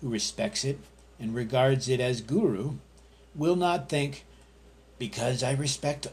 who 0.00 0.08
respects 0.08 0.64
it 0.64 0.80
and 1.20 1.32
regards 1.32 1.88
it 1.88 2.00
as 2.00 2.20
guru, 2.20 2.72
will 3.36 3.54
not 3.54 3.88
think, 3.88 4.24
because 4.99 5.43
I 5.43 5.52
respect, 5.52 6.07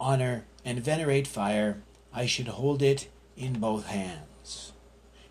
honor, 0.00 0.44
and 0.64 0.80
venerate 0.80 1.26
fire, 1.26 1.82
I 2.12 2.26
should 2.26 2.48
hold 2.48 2.82
it 2.82 3.08
in 3.36 3.60
both 3.60 3.86
hands. 3.86 4.72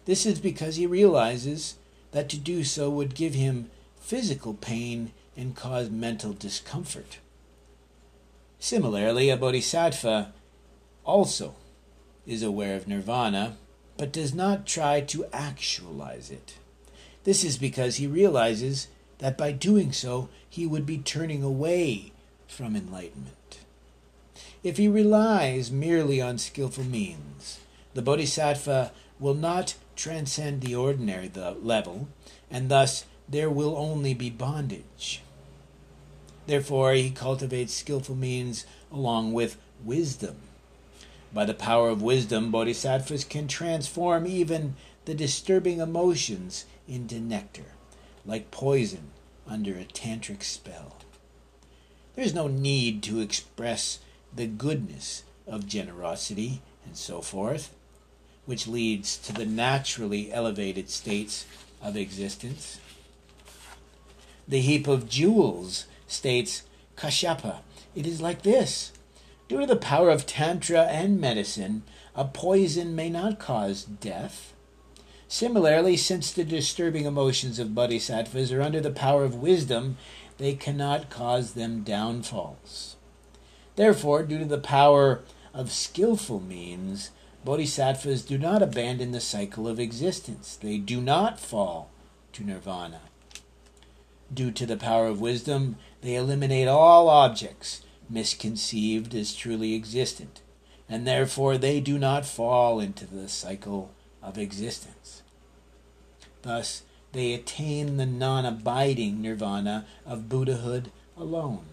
This 0.05 0.25
is 0.25 0.39
because 0.39 0.75
he 0.75 0.85
realizes 0.85 1.75
that 2.11 2.29
to 2.29 2.37
do 2.37 2.63
so 2.63 2.89
would 2.89 3.15
give 3.15 3.33
him 3.33 3.69
physical 3.99 4.53
pain 4.53 5.11
and 5.35 5.55
cause 5.55 5.89
mental 5.89 6.33
discomfort. 6.33 7.19
Similarly, 8.59 9.29
a 9.29 9.37
bodhisattva 9.37 10.33
also 11.03 11.55
is 12.25 12.43
aware 12.43 12.75
of 12.75 12.87
nirvana, 12.87 13.57
but 13.97 14.11
does 14.11 14.33
not 14.33 14.65
try 14.65 15.01
to 15.01 15.25
actualize 15.33 16.31
it. 16.31 16.55
This 17.23 17.43
is 17.43 17.57
because 17.57 17.97
he 17.97 18.07
realizes 18.07 18.87
that 19.19 19.37
by 19.37 19.51
doing 19.51 19.91
so, 19.91 20.29
he 20.49 20.65
would 20.65 20.85
be 20.85 20.97
turning 20.97 21.43
away 21.43 22.12
from 22.53 22.75
enlightenment. 22.75 23.59
If 24.63 24.77
he 24.77 24.87
relies 24.87 25.71
merely 25.71 26.21
on 26.21 26.37
skillful 26.37 26.85
means, 26.85 27.59
the 27.93 28.01
bodhisattva 28.01 28.91
will 29.19 29.33
not 29.33 29.75
transcend 29.95 30.61
the 30.61 30.75
ordinary 30.75 31.29
level, 31.61 32.07
and 32.49 32.69
thus 32.69 33.05
there 33.27 33.49
will 33.49 33.75
only 33.75 34.13
be 34.13 34.29
bondage. 34.29 35.21
Therefore, 36.47 36.93
he 36.93 37.09
cultivates 37.09 37.73
skillful 37.73 38.15
means 38.15 38.65
along 38.91 39.33
with 39.33 39.57
wisdom 39.83 40.37
by 41.33 41.45
the 41.45 41.53
power 41.55 41.89
of 41.89 42.01
wisdom, 42.01 42.51
bodhisattvas 42.51 43.23
can 43.25 43.47
transform 43.47 44.27
even 44.27 44.75
the 45.05 45.15
disturbing 45.15 45.79
emotions 45.79 46.65
into 46.87 47.19
nectar, 47.19 47.73
like 48.25 48.51
poison 48.51 49.09
under 49.47 49.73
a 49.73 49.83
tantric 49.83 50.43
spell. 50.43 50.97
There 52.15 52.25
is 52.25 52.33
no 52.33 52.47
need 52.47 53.01
to 53.03 53.19
express 53.19 53.99
the 54.35 54.47
goodness 54.47 55.23
of 55.47 55.67
generosity 55.67 56.61
and 56.85 56.95
so 56.95 57.21
forth, 57.21 57.73
which 58.45 58.67
leads 58.67 59.17
to 59.17 59.33
the 59.33 59.45
naturally 59.45 60.31
elevated 60.31 60.89
states 60.89 61.45
of 61.81 61.97
existence. 61.97 62.79
The 64.47 64.61
heap 64.61 64.87
of 64.87 65.09
jewels 65.09 65.85
states 66.07 66.63
Kashyapa. 66.97 67.59
It 67.95 68.05
is 68.05 68.21
like 68.21 68.43
this. 68.43 68.91
Due 69.47 69.61
to 69.61 69.65
the 69.65 69.75
power 69.75 70.09
of 70.09 70.25
Tantra 70.25 70.83
and 70.83 71.19
medicine, 71.19 71.83
a 72.15 72.25
poison 72.25 72.95
may 72.95 73.09
not 73.09 73.39
cause 73.39 73.83
death. 73.83 74.53
Similarly, 75.27 75.97
since 75.97 76.31
the 76.31 76.43
disturbing 76.43 77.05
emotions 77.05 77.57
of 77.57 77.73
bodhisattvas 77.73 78.51
are 78.51 78.61
under 78.61 78.79
the 78.79 78.91
power 78.91 79.23
of 79.23 79.35
wisdom, 79.35 79.97
they 80.37 80.55
cannot 80.55 81.09
cause 81.09 81.53
them 81.53 81.83
downfalls. 81.83 82.95
Therefore, 83.75 84.23
due 84.23 84.39
to 84.39 84.45
the 84.45 84.57
power 84.57 85.21
of 85.53 85.71
skillful 85.71 86.39
means, 86.39 87.11
bodhisattvas 87.43 88.23
do 88.23 88.37
not 88.37 88.61
abandon 88.61 89.11
the 89.11 89.21
cycle 89.21 89.67
of 89.67 89.79
existence. 89.79 90.55
They 90.55 90.77
do 90.77 91.01
not 91.01 91.39
fall 91.39 91.89
to 92.33 92.43
nirvana. 92.43 93.01
Due 94.33 94.51
to 94.51 94.65
the 94.65 94.77
power 94.77 95.07
of 95.07 95.21
wisdom, 95.21 95.77
they 96.01 96.15
eliminate 96.15 96.67
all 96.67 97.09
objects 97.09 97.83
misconceived 98.09 99.15
as 99.15 99.33
truly 99.33 99.75
existent, 99.75 100.41
and 100.89 101.05
therefore 101.07 101.57
they 101.57 101.79
do 101.79 101.97
not 101.97 102.25
fall 102.25 102.79
into 102.79 103.05
the 103.05 103.29
cycle 103.29 103.91
of 104.21 104.37
existence. 104.37 105.21
Thus, 106.41 106.83
they 107.13 107.33
attain 107.33 107.97
the 107.97 108.05
non 108.05 108.45
abiding 108.45 109.21
nirvana 109.21 109.85
of 110.05 110.27
Buddhahood 110.29 110.91
alone. 111.15 111.65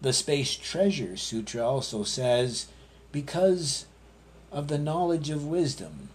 The 0.00 0.12
Space 0.12 0.56
Treasure 0.56 1.16
Sutra 1.16 1.64
also 1.66 2.02
says 2.02 2.66
because 3.12 3.86
of 4.50 4.68
the 4.68 4.78
knowledge 4.78 5.30
of 5.30 5.46
wisdom, 5.46 6.08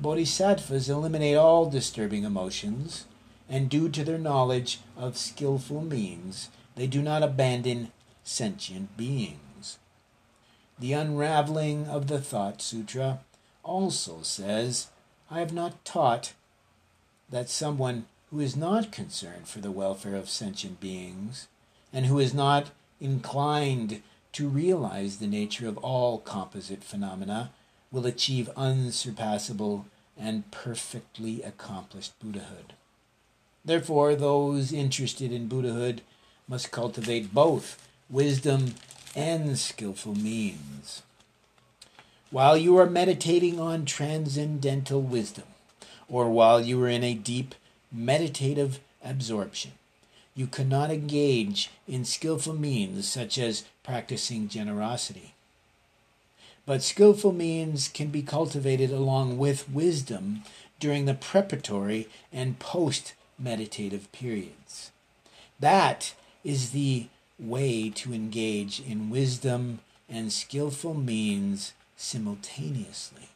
bodhisattvas 0.00 0.88
eliminate 0.88 1.36
all 1.36 1.68
disturbing 1.68 2.24
emotions, 2.24 3.06
and 3.48 3.68
due 3.68 3.88
to 3.88 4.04
their 4.04 4.18
knowledge 4.18 4.80
of 4.96 5.16
skillful 5.16 5.80
means, 5.80 6.50
they 6.74 6.86
do 6.86 7.02
not 7.02 7.22
abandon 7.22 7.90
sentient 8.22 8.96
beings. 8.96 9.78
The 10.78 10.92
unraveling 10.92 11.86
of 11.86 12.08
the 12.08 12.20
Thought 12.20 12.60
Sutra 12.60 13.20
also 13.62 14.18
says, 14.22 14.88
I 15.30 15.38
have 15.38 15.52
not 15.52 15.84
taught 15.84 16.34
that 17.30 17.48
someone 17.48 18.06
who 18.30 18.40
is 18.40 18.56
not 18.56 18.92
concerned 18.92 19.48
for 19.48 19.60
the 19.60 19.70
welfare 19.70 20.14
of 20.14 20.28
sentient 20.28 20.80
beings 20.80 21.48
and 21.92 22.06
who 22.06 22.18
is 22.18 22.34
not 22.34 22.70
inclined 23.00 24.02
to 24.32 24.48
realize 24.48 25.16
the 25.16 25.26
nature 25.26 25.68
of 25.68 25.78
all 25.78 26.18
composite 26.18 26.84
phenomena 26.84 27.50
will 27.90 28.06
achieve 28.06 28.50
unsurpassable 28.56 29.86
and 30.18 30.50
perfectly 30.50 31.42
accomplished 31.42 32.18
Buddhahood. 32.20 32.74
Therefore, 33.64 34.14
those 34.14 34.72
interested 34.72 35.32
in 35.32 35.48
Buddhahood 35.48 36.02
must 36.48 36.70
cultivate 36.70 37.34
both 37.34 37.86
wisdom, 38.08 38.74
and 39.14 39.58
skillful 39.58 40.14
means. 40.14 41.02
While 42.30 42.56
you 42.56 42.76
are 42.76 42.88
meditating 42.88 43.58
on 43.58 43.84
transcendental 43.84 45.00
wisdom, 45.00 45.44
or 46.08 46.28
while 46.30 46.60
you 46.60 46.82
are 46.82 46.88
in 46.88 47.04
a 47.04 47.14
deep 47.14 47.54
meditative 47.92 48.80
absorption, 49.04 49.72
you 50.34 50.46
cannot 50.46 50.90
engage 50.90 51.70
in 51.88 52.04
skillful 52.04 52.54
means 52.54 53.08
such 53.08 53.38
as 53.38 53.64
practicing 53.82 54.48
generosity. 54.48 55.34
But 56.66 56.82
skillful 56.82 57.32
means 57.32 57.88
can 57.88 58.08
be 58.08 58.22
cultivated 58.22 58.90
along 58.90 59.38
with 59.38 59.70
wisdom 59.70 60.42
during 60.80 61.04
the 61.04 61.14
preparatory 61.14 62.08
and 62.32 62.58
post 62.58 63.14
meditative 63.38 64.10
periods. 64.12 64.90
That 65.60 66.14
is 66.44 66.70
the 66.70 67.06
way 67.38 67.90
to 67.90 68.12
engage 68.12 68.80
in 68.80 69.10
wisdom 69.10 69.80
and 70.08 70.32
skillful 70.32 70.94
means 70.94 71.72
simultaneously. 71.96 73.28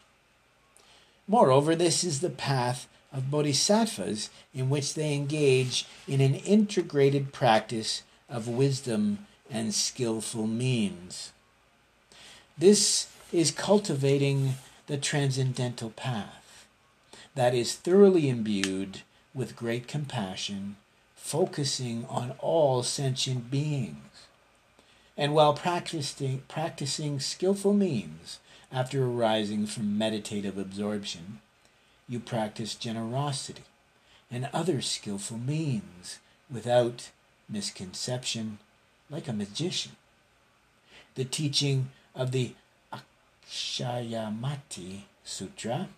Moreover, 1.30 1.76
this 1.76 2.02
is 2.02 2.18
the 2.18 2.28
path 2.28 2.88
of 3.12 3.30
bodhisattvas 3.30 4.30
in 4.52 4.68
which 4.68 4.94
they 4.94 5.14
engage 5.14 5.86
in 6.08 6.20
an 6.20 6.34
integrated 6.34 7.32
practice 7.32 8.02
of 8.28 8.48
wisdom 8.48 9.28
and 9.48 9.72
skillful 9.72 10.48
means. 10.48 11.30
This 12.58 13.06
is 13.32 13.52
cultivating 13.52 14.54
the 14.88 14.96
transcendental 14.96 15.90
path 15.90 16.66
that 17.36 17.54
is 17.54 17.76
thoroughly 17.76 18.28
imbued 18.28 19.02
with 19.32 19.54
great 19.54 19.86
compassion, 19.86 20.74
focusing 21.14 22.06
on 22.08 22.32
all 22.40 22.82
sentient 22.82 23.52
beings. 23.52 24.26
And 25.16 25.32
while 25.32 25.54
practicing, 25.54 26.42
practicing 26.48 27.20
skillful 27.20 27.72
means 27.72 28.40
after 28.72 29.04
arising 29.04 29.66
from 29.66 29.98
meditative 29.98 30.56
absorption, 30.56 31.40
you 32.08 32.20
practice 32.20 32.74
generosity 32.74 33.62
and 34.30 34.48
other 34.52 34.80
skillful 34.80 35.38
means 35.38 36.18
without 36.52 37.10
misconception, 37.48 38.58
like 39.08 39.28
a 39.28 39.32
magician. 39.32 39.92
The 41.16 41.24
teaching 41.24 41.90
of 42.14 42.30
the 42.30 42.54
Akshayamati 42.92 45.02
Sutra 45.24 45.88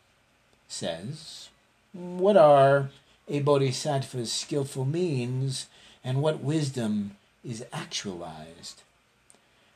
says, 0.68 1.48
What 1.92 2.36
are 2.36 2.90
a 3.28 3.40
bodhisattva's 3.40 4.32
skillful 4.32 4.86
means 4.86 5.66
and 6.02 6.22
what 6.22 6.42
wisdom 6.42 7.16
is 7.44 7.64
actualized? 7.72 8.82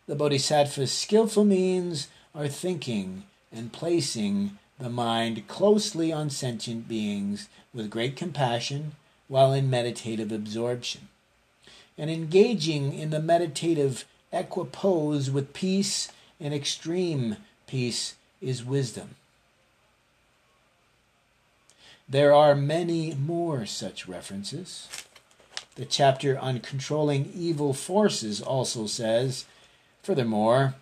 The 0.07 0.15
bodhisattva's 0.15 0.93
skillful 0.93 1.45
means 1.45 2.09
are 2.37 2.49
thinking 2.49 3.25
and 3.51 3.73
placing 3.73 4.59
the 4.79 4.91
mind 4.91 5.49
closely 5.49 6.13
on 6.13 6.29
sentient 6.29 6.87
beings 6.87 7.49
with 7.73 7.91
great 7.91 8.15
compassion 8.15 8.93
while 9.27 9.53
in 9.53 9.71
meditative 9.71 10.31
absorption, 10.31 11.09
and 11.97 12.11
engaging 12.11 12.93
in 12.93 13.11
the 13.11 13.21
meditative 13.21 14.05
equipoise 14.33 15.31
with 15.31 15.55
peace 15.55 16.13
and 16.39 16.53
extreme 16.53 17.37
peace 17.67 18.15
is 18.43 18.65
wisdom. 18.65 19.17
There 22.09 22.33
are 22.33 22.55
many 22.55 23.15
more 23.15 23.67
such 23.67 24.07
references. 24.07 24.89
The 25.75 25.87
chapter 25.87 26.39
on 26.39 26.61
controlling 26.61 27.33
evil 27.35 27.73
forces 27.73 28.41
also 28.41 28.87
says, 28.87 29.47
furthermore, 30.03 30.75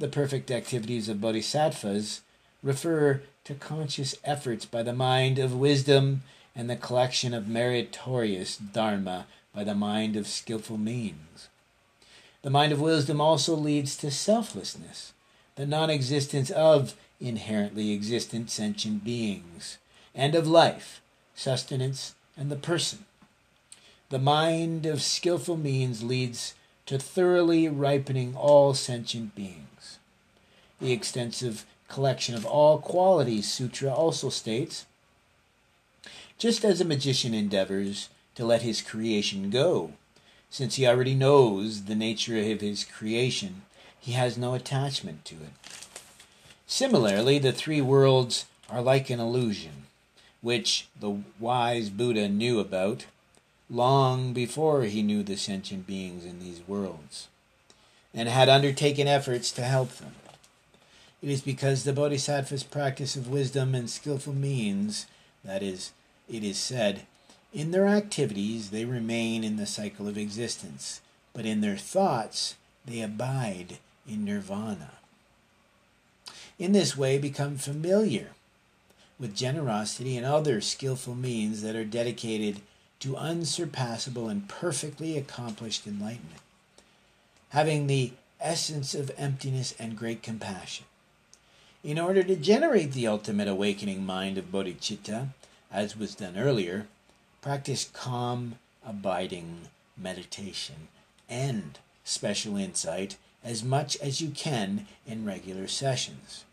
the 0.00 0.08
perfect 0.08 0.50
activities 0.50 1.10
of 1.10 1.20
bodhisattvas 1.20 2.22
refer 2.62 3.20
to 3.44 3.54
conscious 3.54 4.14
efforts 4.24 4.64
by 4.64 4.82
the 4.82 4.94
mind 4.94 5.38
of 5.38 5.54
wisdom 5.54 6.22
and 6.56 6.70
the 6.70 6.76
collection 6.76 7.34
of 7.34 7.46
meritorious 7.46 8.56
dharma 8.56 9.26
by 9.54 9.62
the 9.62 9.74
mind 9.74 10.16
of 10.16 10.26
skillful 10.26 10.78
means. 10.78 11.48
The 12.40 12.48
mind 12.48 12.72
of 12.72 12.80
wisdom 12.80 13.20
also 13.20 13.54
leads 13.54 13.94
to 13.98 14.10
selflessness, 14.10 15.12
the 15.56 15.66
non 15.66 15.90
existence 15.90 16.50
of 16.50 16.94
inherently 17.20 17.92
existent 17.92 18.50
sentient 18.50 19.04
beings, 19.04 19.76
and 20.14 20.34
of 20.34 20.46
life, 20.46 21.02
sustenance, 21.34 22.14
and 22.38 22.50
the 22.50 22.56
person. 22.56 23.04
The 24.08 24.18
mind 24.18 24.86
of 24.86 25.02
skillful 25.02 25.58
means 25.58 26.02
leads 26.02 26.54
to 26.86 26.98
thoroughly 26.98 27.68
ripening 27.68 28.34
all 28.34 28.72
sentient 28.72 29.34
beings. 29.34 29.69
The 30.80 30.92
extensive 30.92 31.66
collection 31.88 32.34
of 32.34 32.46
all 32.46 32.78
qualities 32.78 33.50
sutra 33.50 33.92
also 33.92 34.30
states 34.30 34.86
just 36.38 36.64
as 36.64 36.80
a 36.80 36.86
magician 36.86 37.34
endeavors 37.34 38.08
to 38.34 38.46
let 38.46 38.62
his 38.62 38.80
creation 38.80 39.50
go, 39.50 39.92
since 40.48 40.76
he 40.76 40.86
already 40.86 41.14
knows 41.14 41.84
the 41.84 41.94
nature 41.94 42.38
of 42.38 42.62
his 42.62 42.82
creation, 42.82 43.62
he 44.00 44.12
has 44.12 44.38
no 44.38 44.54
attachment 44.54 45.26
to 45.26 45.34
it. 45.34 45.50
Similarly, 46.66 47.38
the 47.38 47.52
three 47.52 47.82
worlds 47.82 48.46
are 48.70 48.80
like 48.80 49.10
an 49.10 49.20
illusion, 49.20 49.84
which 50.40 50.88
the 50.98 51.18
wise 51.38 51.90
Buddha 51.90 52.26
knew 52.28 52.58
about 52.58 53.04
long 53.68 54.32
before 54.32 54.84
he 54.84 55.02
knew 55.02 55.22
the 55.22 55.36
sentient 55.36 55.86
beings 55.86 56.24
in 56.24 56.40
these 56.40 56.62
worlds, 56.66 57.28
and 58.14 58.30
had 58.30 58.48
undertaken 58.48 59.06
efforts 59.06 59.52
to 59.52 59.62
help 59.62 59.90
them. 59.96 60.14
It 61.22 61.28
is 61.28 61.42
because 61.42 61.84
the 61.84 61.92
Bodhisattva's 61.92 62.62
practice 62.62 63.14
of 63.14 63.28
wisdom 63.28 63.74
and 63.74 63.90
skillful 63.90 64.32
means, 64.32 65.06
that 65.44 65.62
is, 65.62 65.92
it 66.30 66.42
is 66.42 66.56
said, 66.58 67.02
in 67.52 67.72
their 67.72 67.86
activities 67.86 68.70
they 68.70 68.86
remain 68.86 69.44
in 69.44 69.56
the 69.56 69.66
cycle 69.66 70.08
of 70.08 70.16
existence, 70.16 71.02
but 71.34 71.44
in 71.44 71.60
their 71.60 71.76
thoughts 71.76 72.56
they 72.86 73.02
abide 73.02 73.78
in 74.08 74.24
nirvana. 74.24 74.92
In 76.58 76.72
this 76.72 76.96
way, 76.96 77.18
become 77.18 77.58
familiar 77.58 78.28
with 79.18 79.36
generosity 79.36 80.16
and 80.16 80.24
other 80.24 80.62
skillful 80.62 81.14
means 81.14 81.60
that 81.60 81.76
are 81.76 81.84
dedicated 81.84 82.62
to 83.00 83.16
unsurpassable 83.16 84.28
and 84.28 84.48
perfectly 84.48 85.18
accomplished 85.18 85.86
enlightenment, 85.86 86.40
having 87.50 87.86
the 87.86 88.12
essence 88.40 88.94
of 88.94 89.10
emptiness 89.18 89.74
and 89.78 89.96
great 89.96 90.22
compassion 90.22 90.86
in 91.82 91.98
order 91.98 92.22
to 92.22 92.36
generate 92.36 92.92
the 92.92 93.06
ultimate 93.06 93.48
awakening 93.48 94.04
mind 94.04 94.36
of 94.36 94.52
bodhicitta, 94.52 95.28
as 95.72 95.96
was 95.96 96.14
done 96.14 96.36
earlier, 96.36 96.86
practice 97.40 97.88
calm, 97.92 98.56
abiding 98.84 99.68
meditation 99.96 100.88
and 101.28 101.78
special 102.04 102.56
insight 102.56 103.16
as 103.42 103.62
much 103.62 103.96
as 103.98 104.20
you 104.20 104.30
can 104.30 104.86
in 105.06 105.24
regular 105.24 105.66
sessions. 105.66 106.44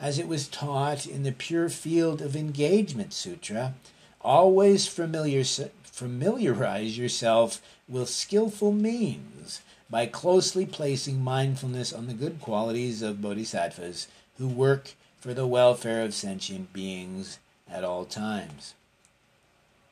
As 0.00 0.18
it 0.18 0.26
was 0.26 0.48
taught 0.48 1.06
in 1.06 1.22
the 1.22 1.32
Pure 1.32 1.68
Field 1.68 2.20
of 2.20 2.34
Engagement 2.34 3.12
Sutra, 3.12 3.74
always 4.20 4.88
familiar, 4.88 5.44
familiarize 5.84 6.98
yourself 6.98 7.62
with 7.88 8.08
skillful 8.08 8.72
means 8.72 9.60
by 9.88 10.06
closely 10.06 10.66
placing 10.66 11.22
mindfulness 11.22 11.92
on 11.92 12.08
the 12.08 12.14
good 12.14 12.40
qualities 12.40 13.02
of 13.02 13.22
bodhisattvas 13.22 14.08
who 14.38 14.48
work 14.48 14.92
for 15.20 15.32
the 15.34 15.46
welfare 15.46 16.02
of 16.02 16.14
sentient 16.14 16.72
beings 16.72 17.38
at 17.70 17.84
all 17.84 18.04
times. 18.04 18.74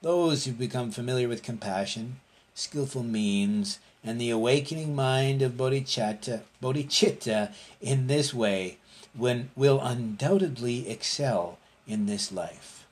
Those 0.03 0.45
who 0.45 0.53
become 0.53 0.91
familiar 0.91 1.29
with 1.29 1.43
compassion, 1.43 2.21
skillful 2.55 3.03
means, 3.03 3.79
and 4.05 4.21
the 4.21 4.31
awakening 4.31 4.95
mind 4.95 5.43
of 5.43 5.53
bodhicitta, 5.53 6.41
bodhicitta 6.61 7.53
in 7.81 8.09
this 8.09 8.35
way 8.35 8.79
when, 9.17 9.51
will 9.55 9.81
undoubtedly 9.81 10.89
excel 10.89 11.59
in 11.87 12.07
this 12.07 12.33
life. 12.33 12.85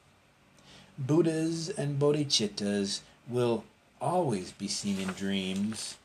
Buddhas 0.99 1.69
and 1.71 1.99
bodhicittas 1.99 3.01
will 3.29 3.65
always 4.01 4.53
be 4.53 4.69
seen 4.69 5.01
in 5.01 5.09
dreams, 5.09 5.97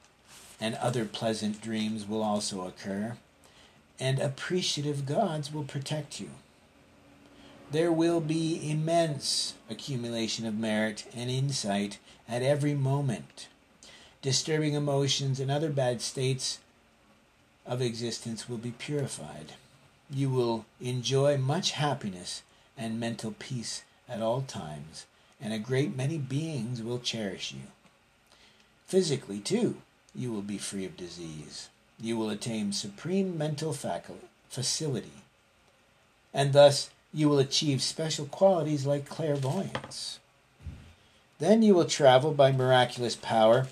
and 0.59 0.75
other 0.75 1.05
pleasant 1.05 1.61
dreams 1.61 2.07
will 2.07 2.23
also 2.23 2.65
occur 2.67 3.17
and 3.99 4.19
appreciative 4.19 5.05
gods 5.05 5.53
will 5.53 5.63
protect 5.63 6.19
you. 6.19 6.29
There 7.71 7.91
will 7.91 8.21
be 8.21 8.69
immense 8.69 9.53
accumulation 9.69 10.45
of 10.45 10.57
merit 10.57 11.05
and 11.15 11.29
insight 11.29 11.97
at 12.27 12.41
every 12.41 12.73
moment. 12.73 13.47
Disturbing 14.21 14.73
emotions 14.73 15.39
and 15.39 15.49
other 15.49 15.69
bad 15.69 16.01
states 16.01 16.59
of 17.65 17.81
existence 17.81 18.47
will 18.47 18.57
be 18.57 18.71
purified. 18.71 19.53
You 20.09 20.29
will 20.29 20.65
enjoy 20.79 21.37
much 21.37 21.71
happiness 21.71 22.43
and 22.77 22.99
mental 22.99 23.33
peace 23.39 23.83
at 24.07 24.21
all 24.21 24.41
times, 24.41 25.05
and 25.41 25.51
a 25.51 25.59
great 25.59 25.95
many 25.95 26.17
beings 26.17 26.81
will 26.83 26.99
cherish 26.99 27.51
you. 27.51 27.63
Physically, 28.85 29.39
too, 29.39 29.77
you 30.13 30.31
will 30.31 30.43
be 30.43 30.59
free 30.59 30.85
of 30.85 30.95
disease 30.95 31.69
you 31.99 32.17
will 32.17 32.29
attain 32.29 32.71
supreme 32.71 33.37
mental 33.37 33.73
facility, 34.49 35.23
and 36.33 36.53
thus 36.53 36.89
you 37.13 37.29
will 37.29 37.39
achieve 37.39 37.81
special 37.81 38.25
qualities 38.25 38.85
like 38.85 39.07
clairvoyance. 39.07 40.19
Then 41.39 41.61
you 41.61 41.73
will 41.75 41.85
travel 41.85 42.33
by 42.33 42.51
miraculous 42.51 43.15
power 43.15 43.67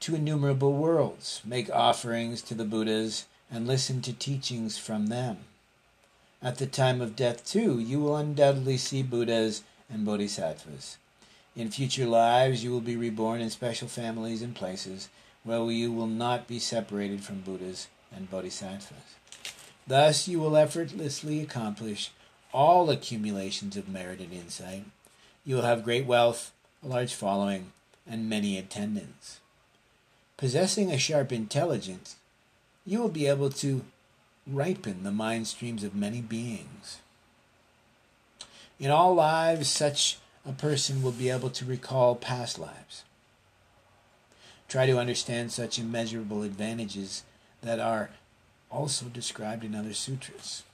to 0.00 0.14
innumerable 0.14 0.72
worlds, 0.72 1.40
make 1.44 1.70
offerings 1.70 2.42
to 2.42 2.54
the 2.54 2.64
Buddhas, 2.64 3.26
and 3.50 3.66
listen 3.66 4.02
to 4.02 4.12
teachings 4.12 4.76
from 4.78 5.06
them. 5.06 5.38
At 6.42 6.58
the 6.58 6.66
time 6.66 7.00
of 7.00 7.16
death, 7.16 7.46
too, 7.46 7.78
you 7.80 8.00
will 8.00 8.16
undoubtedly 8.16 8.76
see 8.76 9.02
Buddhas 9.02 9.62
and 9.88 10.04
Bodhisattvas. 10.04 10.98
In 11.56 11.70
future 11.70 12.06
lives, 12.06 12.62
you 12.62 12.70
will 12.70 12.80
be 12.80 12.96
reborn 12.96 13.40
in 13.40 13.48
special 13.48 13.88
families 13.88 14.42
and 14.42 14.54
places 14.54 15.08
where 15.44 15.70
you 15.70 15.92
will 15.92 16.06
not 16.06 16.48
be 16.48 16.58
separated 16.58 17.22
from 17.22 17.40
Buddhas 17.40 17.88
and 18.14 18.30
Bodhisattvas. 18.30 19.16
Thus, 19.86 20.26
you 20.26 20.40
will 20.40 20.56
effortlessly 20.56 21.40
accomplish 21.40 22.10
all 22.54 22.88
accumulations 22.88 23.76
of 23.76 23.88
merit 23.88 24.20
and 24.20 24.32
insight, 24.32 24.84
you 25.44 25.56
will 25.56 25.62
have 25.62 25.84
great 25.84 26.06
wealth, 26.06 26.52
a 26.82 26.86
large 26.86 27.12
following, 27.12 27.72
and 28.08 28.28
many 28.28 28.56
attendants. 28.56 29.40
Possessing 30.36 30.90
a 30.90 30.98
sharp 30.98 31.32
intelligence, 31.32 32.16
you 32.86 33.00
will 33.00 33.08
be 33.08 33.26
able 33.26 33.50
to 33.50 33.84
ripen 34.46 35.02
the 35.02 35.10
mind 35.10 35.46
streams 35.46 35.82
of 35.82 35.94
many 35.94 36.20
beings. 36.20 37.00
In 38.78 38.90
all 38.90 39.14
lives, 39.14 39.68
such 39.68 40.18
a 40.46 40.52
person 40.52 41.02
will 41.02 41.12
be 41.12 41.30
able 41.30 41.50
to 41.50 41.64
recall 41.64 42.14
past 42.14 42.58
lives. 42.58 43.04
Try 44.74 44.86
to 44.86 44.98
understand 44.98 45.52
such 45.52 45.78
immeasurable 45.78 46.42
advantages 46.42 47.22
that 47.62 47.78
are 47.78 48.10
also 48.72 49.06
described 49.06 49.62
in 49.62 49.72
other 49.72 49.94
sutras. 49.94 50.64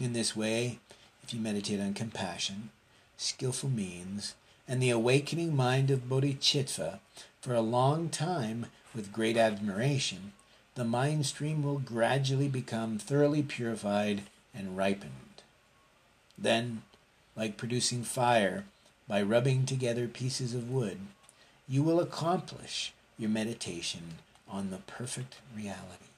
In 0.00 0.14
this 0.14 0.34
way, 0.34 0.80
if 1.22 1.32
you 1.32 1.38
meditate 1.38 1.78
on 1.78 1.94
compassion, 1.94 2.70
skillful 3.16 3.70
means, 3.70 4.34
and 4.66 4.82
the 4.82 4.90
awakening 4.90 5.54
mind 5.54 5.92
of 5.92 6.08
bodhicitta 6.08 6.98
for 7.40 7.54
a 7.54 7.60
long 7.60 8.08
time 8.08 8.66
with 8.96 9.12
great 9.12 9.36
admiration, 9.36 10.32
the 10.74 10.84
mind 10.84 11.24
stream 11.24 11.62
will 11.62 11.78
gradually 11.78 12.48
become 12.48 12.98
thoroughly 12.98 13.44
purified 13.44 14.22
and 14.52 14.76
ripened. 14.76 15.44
Then, 16.36 16.82
like 17.36 17.56
producing 17.56 18.02
fire 18.02 18.64
by 19.06 19.22
rubbing 19.22 19.66
together 19.66 20.08
pieces 20.08 20.52
of 20.52 20.68
wood, 20.68 20.98
you 21.68 21.84
will 21.84 22.00
accomplish 22.00 22.92
your 23.20 23.30
meditation 23.30 24.14
on 24.48 24.70
the 24.70 24.78
perfect 24.78 25.36
reality. 25.54 26.08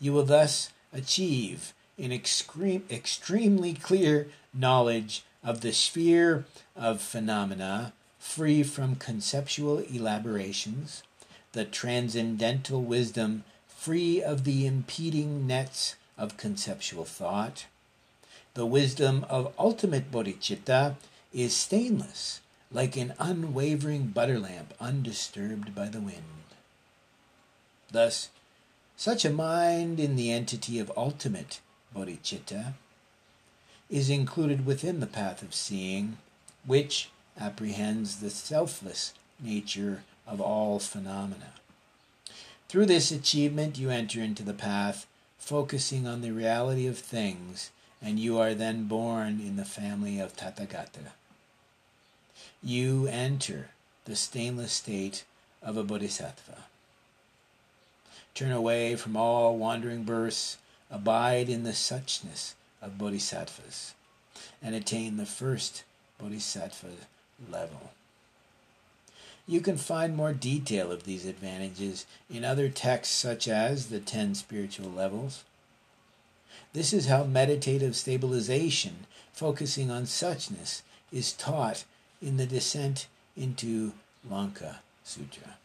You 0.00 0.12
will 0.12 0.24
thus 0.24 0.70
achieve 0.92 1.74
an 1.98 2.10
extreme, 2.10 2.84
extremely 2.90 3.74
clear 3.74 4.28
knowledge 4.54 5.22
of 5.44 5.60
the 5.60 5.72
sphere 5.72 6.46
of 6.74 7.00
phenomena 7.00 7.92
free 8.18 8.62
from 8.62 8.96
conceptual 8.96 9.78
elaborations, 9.78 11.02
the 11.52 11.64
transcendental 11.64 12.80
wisdom 12.82 13.44
free 13.68 14.22
of 14.22 14.44
the 14.44 14.66
impeding 14.66 15.46
nets 15.46 15.96
of 16.16 16.36
conceptual 16.36 17.04
thought. 17.04 17.66
The 18.54 18.64
wisdom 18.64 19.26
of 19.28 19.52
ultimate 19.58 20.10
bodhicitta 20.10 20.94
is 21.32 21.56
stainless, 21.56 22.41
like 22.72 22.96
an 22.96 23.12
unwavering 23.18 24.08
butter 24.08 24.38
lamp 24.38 24.74
undisturbed 24.80 25.74
by 25.74 25.88
the 25.88 26.00
wind. 26.00 26.22
Thus, 27.90 28.30
such 28.96 29.24
a 29.24 29.30
mind 29.30 30.00
in 30.00 30.16
the 30.16 30.30
entity 30.32 30.78
of 30.78 30.92
ultimate 30.96 31.60
bodhicitta 31.94 32.74
is 33.90 34.08
included 34.08 34.64
within 34.64 35.00
the 35.00 35.06
path 35.06 35.42
of 35.42 35.54
seeing, 35.54 36.16
which 36.64 37.10
apprehends 37.38 38.20
the 38.20 38.30
selfless 38.30 39.12
nature 39.38 40.04
of 40.26 40.40
all 40.40 40.78
phenomena. 40.78 41.52
Through 42.68 42.86
this 42.86 43.10
achievement, 43.10 43.78
you 43.78 43.90
enter 43.90 44.20
into 44.20 44.42
the 44.42 44.54
path, 44.54 45.06
focusing 45.38 46.06
on 46.06 46.22
the 46.22 46.30
reality 46.30 46.86
of 46.86 46.98
things, 46.98 47.70
and 48.00 48.18
you 48.18 48.38
are 48.38 48.54
then 48.54 48.84
born 48.84 49.40
in 49.40 49.56
the 49.56 49.64
family 49.64 50.18
of 50.18 50.34
Tathagata. 50.34 51.12
You 52.62 53.08
enter 53.08 53.70
the 54.04 54.14
stainless 54.14 54.72
state 54.72 55.24
of 55.62 55.76
a 55.76 55.82
bodhisattva. 55.82 56.58
Turn 58.34 58.52
away 58.52 58.94
from 58.96 59.16
all 59.16 59.56
wandering 59.56 60.04
births, 60.04 60.58
abide 60.90 61.48
in 61.48 61.64
the 61.64 61.70
suchness 61.70 62.54
of 62.80 62.98
bodhisattvas, 62.98 63.94
and 64.62 64.74
attain 64.74 65.16
the 65.16 65.26
first 65.26 65.84
bodhisattva 66.18 66.88
level. 67.50 67.90
You 69.46 69.60
can 69.60 69.76
find 69.76 70.16
more 70.16 70.32
detail 70.32 70.92
of 70.92 71.02
these 71.04 71.26
advantages 71.26 72.06
in 72.30 72.44
other 72.44 72.68
texts 72.68 73.14
such 73.14 73.48
as 73.48 73.88
the 73.88 73.98
Ten 73.98 74.36
Spiritual 74.36 74.90
Levels. 74.90 75.42
This 76.72 76.92
is 76.92 77.06
how 77.06 77.24
meditative 77.24 77.96
stabilization, 77.96 79.06
focusing 79.32 79.90
on 79.90 80.04
suchness, 80.04 80.82
is 81.10 81.32
taught 81.32 81.84
in 82.22 82.36
the 82.36 82.46
Descent 82.46 83.06
into 83.36 83.92
Lanka 84.28 84.80
Sutra. 85.04 85.56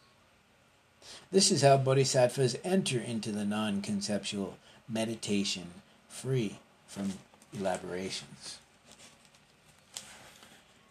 This 1.32 1.52
is 1.52 1.62
how 1.62 1.78
bodhisattvas 1.78 2.58
enter 2.64 3.00
into 3.00 3.32
the 3.32 3.46
non 3.46 3.82
conceptual 3.82 4.58
meditation 4.90 5.68
free 6.10 6.58
from 6.88 7.14
elaborations. 7.54 8.58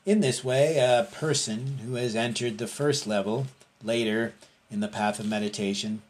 In 0.04 0.20
this 0.20 0.44
way, 0.44 0.78
a 0.78 1.08
person 1.10 1.78
who 1.84 1.96
has 1.96 2.14
entered 2.14 2.58
the 2.58 2.68
first 2.68 3.06
level 3.06 3.46
later 3.82 4.34
in 4.70 4.80
the 4.80 4.88
path 4.88 5.18
of 5.18 5.26
meditation 5.26 6.02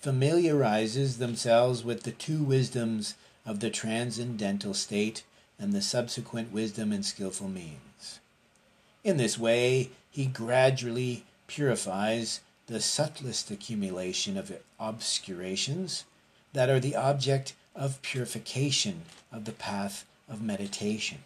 familiarizes 0.00 1.18
themselves 1.18 1.82
with 1.82 2.02
the 2.02 2.12
two 2.12 2.42
wisdoms 2.42 3.14
of 3.46 3.60
the 3.60 3.70
transcendental 3.70 4.74
state 4.74 5.22
and 5.58 5.72
the 5.72 5.82
subsequent 5.82 6.52
wisdom 6.52 6.92
and 6.92 7.04
skillful 7.04 7.48
means. 7.48 7.87
In 9.04 9.16
this 9.16 9.38
way, 9.38 9.90
he 10.10 10.26
gradually 10.26 11.24
purifies 11.46 12.40
the 12.66 12.80
subtlest 12.80 13.50
accumulation 13.50 14.36
of 14.36 14.52
obscurations 14.78 16.04
that 16.52 16.68
are 16.68 16.80
the 16.80 16.96
object 16.96 17.54
of 17.74 18.02
purification 18.02 19.02
of 19.32 19.44
the 19.44 19.52
path 19.52 20.04
of 20.28 20.42
meditation. 20.42 21.18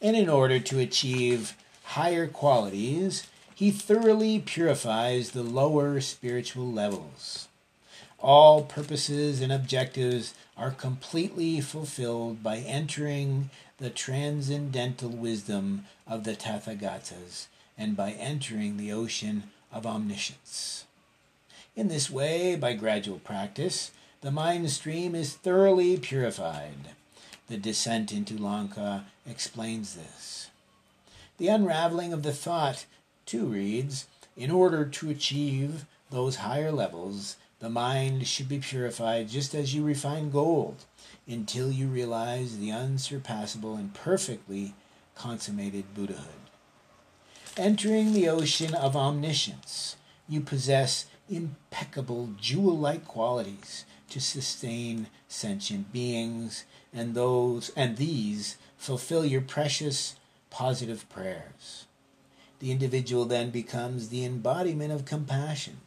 And 0.00 0.16
in 0.16 0.28
order 0.28 0.58
to 0.58 0.78
achieve 0.78 1.54
higher 1.84 2.26
qualities, 2.26 3.26
he 3.54 3.70
thoroughly 3.70 4.38
purifies 4.38 5.30
the 5.30 5.42
lower 5.42 6.00
spiritual 6.00 6.70
levels. 6.70 7.48
All 8.18 8.62
purposes 8.62 9.40
and 9.40 9.52
objectives 9.52 10.34
are 10.56 10.70
completely 10.70 11.60
fulfilled 11.60 12.42
by 12.42 12.58
entering 12.58 13.50
the 13.78 13.90
transcendental 13.90 15.10
wisdom 15.10 15.84
of 16.06 16.24
the 16.24 16.34
Tathagatas 16.34 17.46
and 17.76 17.94
by 17.96 18.12
entering 18.12 18.76
the 18.76 18.90
ocean 18.90 19.44
of 19.70 19.86
omniscience. 19.86 20.86
In 21.74 21.88
this 21.88 22.10
way, 22.10 22.56
by 22.56 22.72
gradual 22.72 23.18
practice, 23.18 23.90
the 24.22 24.30
mind 24.30 24.70
stream 24.70 25.14
is 25.14 25.34
thoroughly 25.34 25.98
purified. 25.98 26.94
The 27.48 27.58
descent 27.58 28.12
into 28.12 28.38
Lanka 28.38 29.04
explains 29.28 29.94
this. 29.94 30.48
The 31.36 31.48
unraveling 31.48 32.14
of 32.14 32.22
the 32.22 32.32
thought, 32.32 32.86
too, 33.26 33.44
reads 33.44 34.06
In 34.36 34.50
order 34.50 34.86
to 34.86 35.10
achieve 35.10 35.84
those 36.10 36.36
higher 36.36 36.72
levels, 36.72 37.36
the 37.60 37.68
mind 37.68 38.26
should 38.26 38.48
be 38.48 38.58
purified 38.58 39.28
just 39.28 39.54
as 39.54 39.74
you 39.74 39.84
refine 39.84 40.30
gold 40.30 40.86
until 41.26 41.70
you 41.70 41.86
realize 41.86 42.58
the 42.58 42.70
unsurpassable 42.70 43.76
and 43.76 43.92
perfectly 43.94 44.74
consummated 45.14 45.94
Buddhahood. 45.94 46.46
Entering 47.56 48.12
the 48.12 48.28
ocean 48.28 48.74
of 48.74 48.94
omniscience, 48.94 49.96
you 50.28 50.40
possess 50.40 51.06
impeccable 51.28 52.30
jewel 52.38 52.76
like 52.76 53.06
qualities 53.06 53.84
to 54.10 54.20
sustain 54.20 55.08
sentient 55.26 55.92
beings, 55.92 56.64
and 56.92 57.14
those 57.14 57.70
and 57.70 57.96
these 57.96 58.56
fulfill 58.76 59.24
your 59.24 59.40
precious 59.40 60.16
positive 60.50 61.08
prayers. 61.08 61.86
The 62.60 62.70
individual 62.70 63.24
then 63.24 63.50
becomes 63.50 64.08
the 64.08 64.24
embodiment 64.24 64.92
of 64.92 65.04
compassion, 65.04 65.78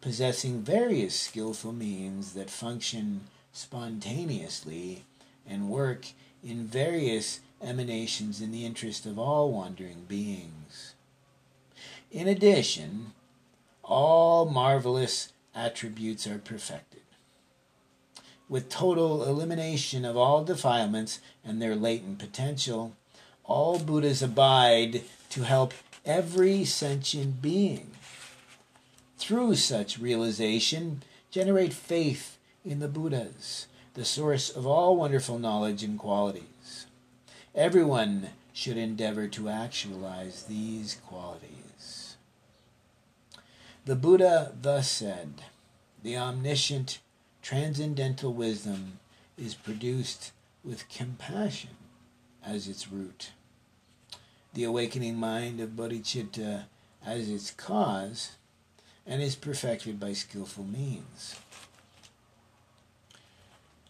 possessing 0.00 0.62
various 0.62 1.18
skillful 1.18 1.72
means 1.72 2.32
that 2.32 2.50
function 2.50 3.22
spontaneously 3.56 5.04
and 5.48 5.70
work 5.70 6.08
in 6.44 6.66
various 6.66 7.40
emanations 7.62 8.42
in 8.42 8.52
the 8.52 8.66
interest 8.66 9.06
of 9.06 9.18
all 9.18 9.50
wandering 9.50 10.04
beings. 10.06 10.94
In 12.10 12.28
addition, 12.28 13.12
all 13.82 14.44
marvelous 14.44 15.32
attributes 15.54 16.26
are 16.26 16.38
perfected. 16.38 17.00
With 18.48 18.68
total 18.68 19.24
elimination 19.24 20.04
of 20.04 20.16
all 20.16 20.44
defilements 20.44 21.20
and 21.44 21.60
their 21.60 21.74
latent 21.74 22.18
potential, 22.18 22.94
all 23.42 23.78
Buddhas 23.78 24.22
abide 24.22 25.02
to 25.30 25.42
help 25.42 25.72
every 26.04 26.64
sentient 26.64 27.40
being. 27.40 27.92
Through 29.18 29.56
such 29.56 29.98
realization, 29.98 31.02
generate 31.30 31.72
faith 31.72 32.36
in 32.66 32.80
the 32.80 32.88
Buddhas, 32.88 33.68
the 33.94 34.04
source 34.04 34.50
of 34.50 34.66
all 34.66 34.96
wonderful 34.96 35.38
knowledge 35.38 35.84
and 35.84 35.98
qualities. 35.98 36.86
Everyone 37.54 38.30
should 38.52 38.76
endeavor 38.76 39.28
to 39.28 39.48
actualize 39.48 40.42
these 40.42 40.96
qualities. 41.06 42.16
The 43.84 43.94
Buddha 43.94 44.52
thus 44.60 44.90
said, 44.90 45.42
The 46.02 46.16
omniscient, 46.16 46.98
transcendental 47.40 48.32
wisdom 48.32 48.98
is 49.38 49.54
produced 49.54 50.32
with 50.64 50.88
compassion 50.88 51.76
as 52.44 52.66
its 52.66 52.90
root, 52.90 53.30
the 54.54 54.64
awakening 54.64 55.16
mind 55.16 55.60
of 55.60 55.70
bodhicitta 55.70 56.64
as 57.04 57.30
its 57.30 57.52
cause, 57.52 58.32
and 59.06 59.22
is 59.22 59.36
perfected 59.36 60.00
by 60.00 60.12
skillful 60.12 60.64
means. 60.64 61.36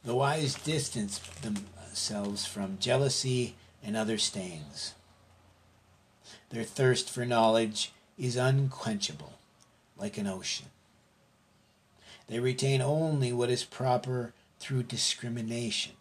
The 0.07 0.15
wise 0.15 0.55
distance 0.55 1.19
themselves 1.43 2.47
from 2.47 2.79
jealousy 2.79 3.57
and 3.83 3.97
other 3.97 4.19
stains. 4.19 4.95
Their 6.51 6.63
thirst 6.63 7.11
for 7.11 7.27
knowledge 7.27 7.91
is 8.17 8.37
unquenchable, 8.37 9.33
like 9.97 10.17
an 10.17 10.29
ocean. 10.29 10.67
They 12.29 12.39
retain 12.39 12.81
only 12.81 13.33
what 13.33 13.51
is 13.51 13.65
proper 13.65 14.33
through 14.61 14.85
discrimination, 14.85 15.95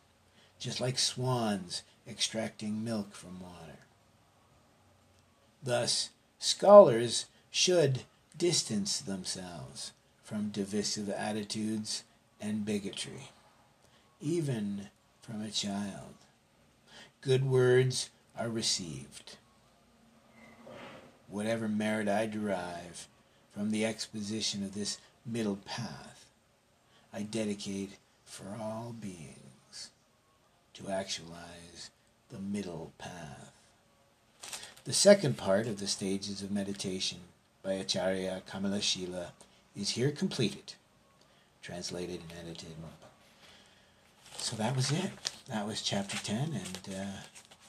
just 0.60 0.80
like 0.80 1.00
swans 1.00 1.82
extracting 2.08 2.84
milk 2.84 3.16
from 3.16 3.40
water. 3.40 3.80
Thus, 5.64 6.12
scholars 6.38 7.26
should 7.50 8.04
distance 8.38 9.00
themselves 9.00 9.94
from 10.22 10.50
divisive 10.50 11.10
attitudes 11.10 12.04
and 12.40 12.64
bigotry 12.64 13.32
even 14.26 14.90
from 15.22 15.42
a 15.44 15.52
child. 15.52 16.16
Good 17.22 17.46
words 17.46 18.10
are 18.38 18.50
received. 18.50 19.38
Whatever 21.28 21.68
merit 21.68 22.08
I 22.08 22.26
derive 22.26 23.08
from 23.54 23.70
the 23.70 23.86
exposition 23.86 24.64
of 24.64 24.74
this 24.74 24.98
middle 25.26 25.60
path, 25.64 26.26
I 27.14 27.22
dedicate 27.22 27.98
for 28.24 28.58
all 28.60 28.96
beings 29.00 29.92
to 30.74 30.90
actualize 30.90 31.92
the 32.30 32.40
middle 32.40 32.94
path. 32.98 33.52
The 34.86 34.94
second 34.94 35.38
part 35.38 35.68
of 35.68 35.80
the 35.80 35.88
stages 35.88 36.42
of 36.42 36.52
meditation 36.52 37.20
by 37.62 37.74
Acharya 37.74 38.42
Kamalashila 38.50 39.28
is 39.76 39.92
here 39.92 40.12
completed, 40.12 40.74
translated 41.62 42.22
and 42.22 42.48
edited 42.48 42.76
so 44.46 44.56
that 44.58 44.76
was 44.76 44.92
it. 44.92 45.10
That 45.48 45.66
was 45.66 45.82
chapter 45.82 46.18
10 46.18 46.38
and 46.54 46.96
uh, 46.96 47.02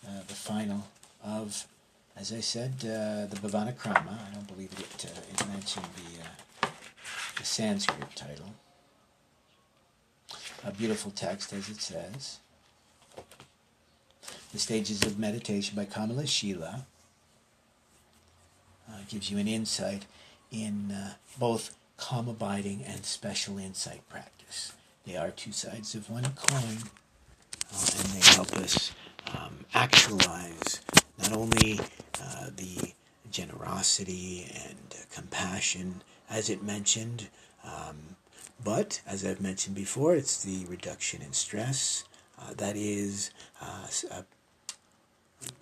uh, 0.06 0.20
the 0.28 0.34
final 0.34 0.86
of, 1.24 1.66
as 2.14 2.34
I 2.34 2.40
said, 2.40 2.72
uh, 2.82 3.24
the 3.32 3.38
Bhavana 3.42 3.74
Krama. 3.74 4.12
I 4.12 4.34
don't 4.34 4.46
believe 4.46 4.70
it, 4.78 5.06
uh, 5.06 5.20
it 5.32 5.48
mentioned 5.48 5.86
the, 5.96 6.22
uh, 6.22 6.68
the 7.38 7.44
Sanskrit 7.44 8.14
title. 8.14 8.52
A 10.66 10.70
beautiful 10.70 11.10
text, 11.12 11.54
as 11.54 11.70
it 11.70 11.80
says. 11.80 12.40
The 14.52 14.58
Stages 14.58 15.02
of 15.02 15.18
Meditation 15.18 15.76
by 15.76 15.86
Kamalashila 15.86 16.84
uh, 18.86 18.92
gives 19.08 19.30
you 19.30 19.38
an 19.38 19.48
insight 19.48 20.04
in 20.52 20.94
both 21.38 21.74
calm 21.96 22.28
abiding 22.28 22.84
and 22.86 23.06
special 23.06 23.56
insight 23.56 24.06
practice. 24.10 24.72
They 25.06 25.16
are 25.16 25.30
two 25.30 25.52
sides 25.52 25.94
of 25.94 26.10
one 26.10 26.24
coin, 26.34 26.78
uh, 27.72 27.86
and 27.98 28.08
they 28.08 28.26
help 28.34 28.52
us 28.56 28.90
um, 29.36 29.64
actualize 29.72 30.80
not 31.18 31.32
only 31.32 31.78
uh, 32.20 32.50
the 32.56 32.92
generosity 33.30 34.50
and 34.64 34.96
compassion, 35.12 36.02
as 36.28 36.50
it 36.50 36.62
mentioned, 36.62 37.28
um, 37.64 38.16
but 38.64 39.00
as 39.06 39.24
I've 39.24 39.40
mentioned 39.40 39.76
before, 39.76 40.16
it's 40.16 40.42
the 40.42 40.64
reduction 40.66 41.22
in 41.22 41.32
stress. 41.32 42.04
Uh, 42.38 42.54
that 42.56 42.76
is 42.76 43.30
uh, 43.62 43.86
a, 44.10 44.24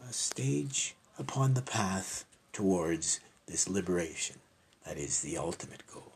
a 0.09 0.13
stage 0.13 0.95
upon 1.19 1.53
the 1.53 1.63
path 1.63 2.25
towards 2.53 3.21
this 3.47 3.69
liberation. 3.69 4.37
That 4.87 4.97
is 4.97 5.21
the 5.21 5.37
ultimate 5.37 5.83
goal. 5.93 6.13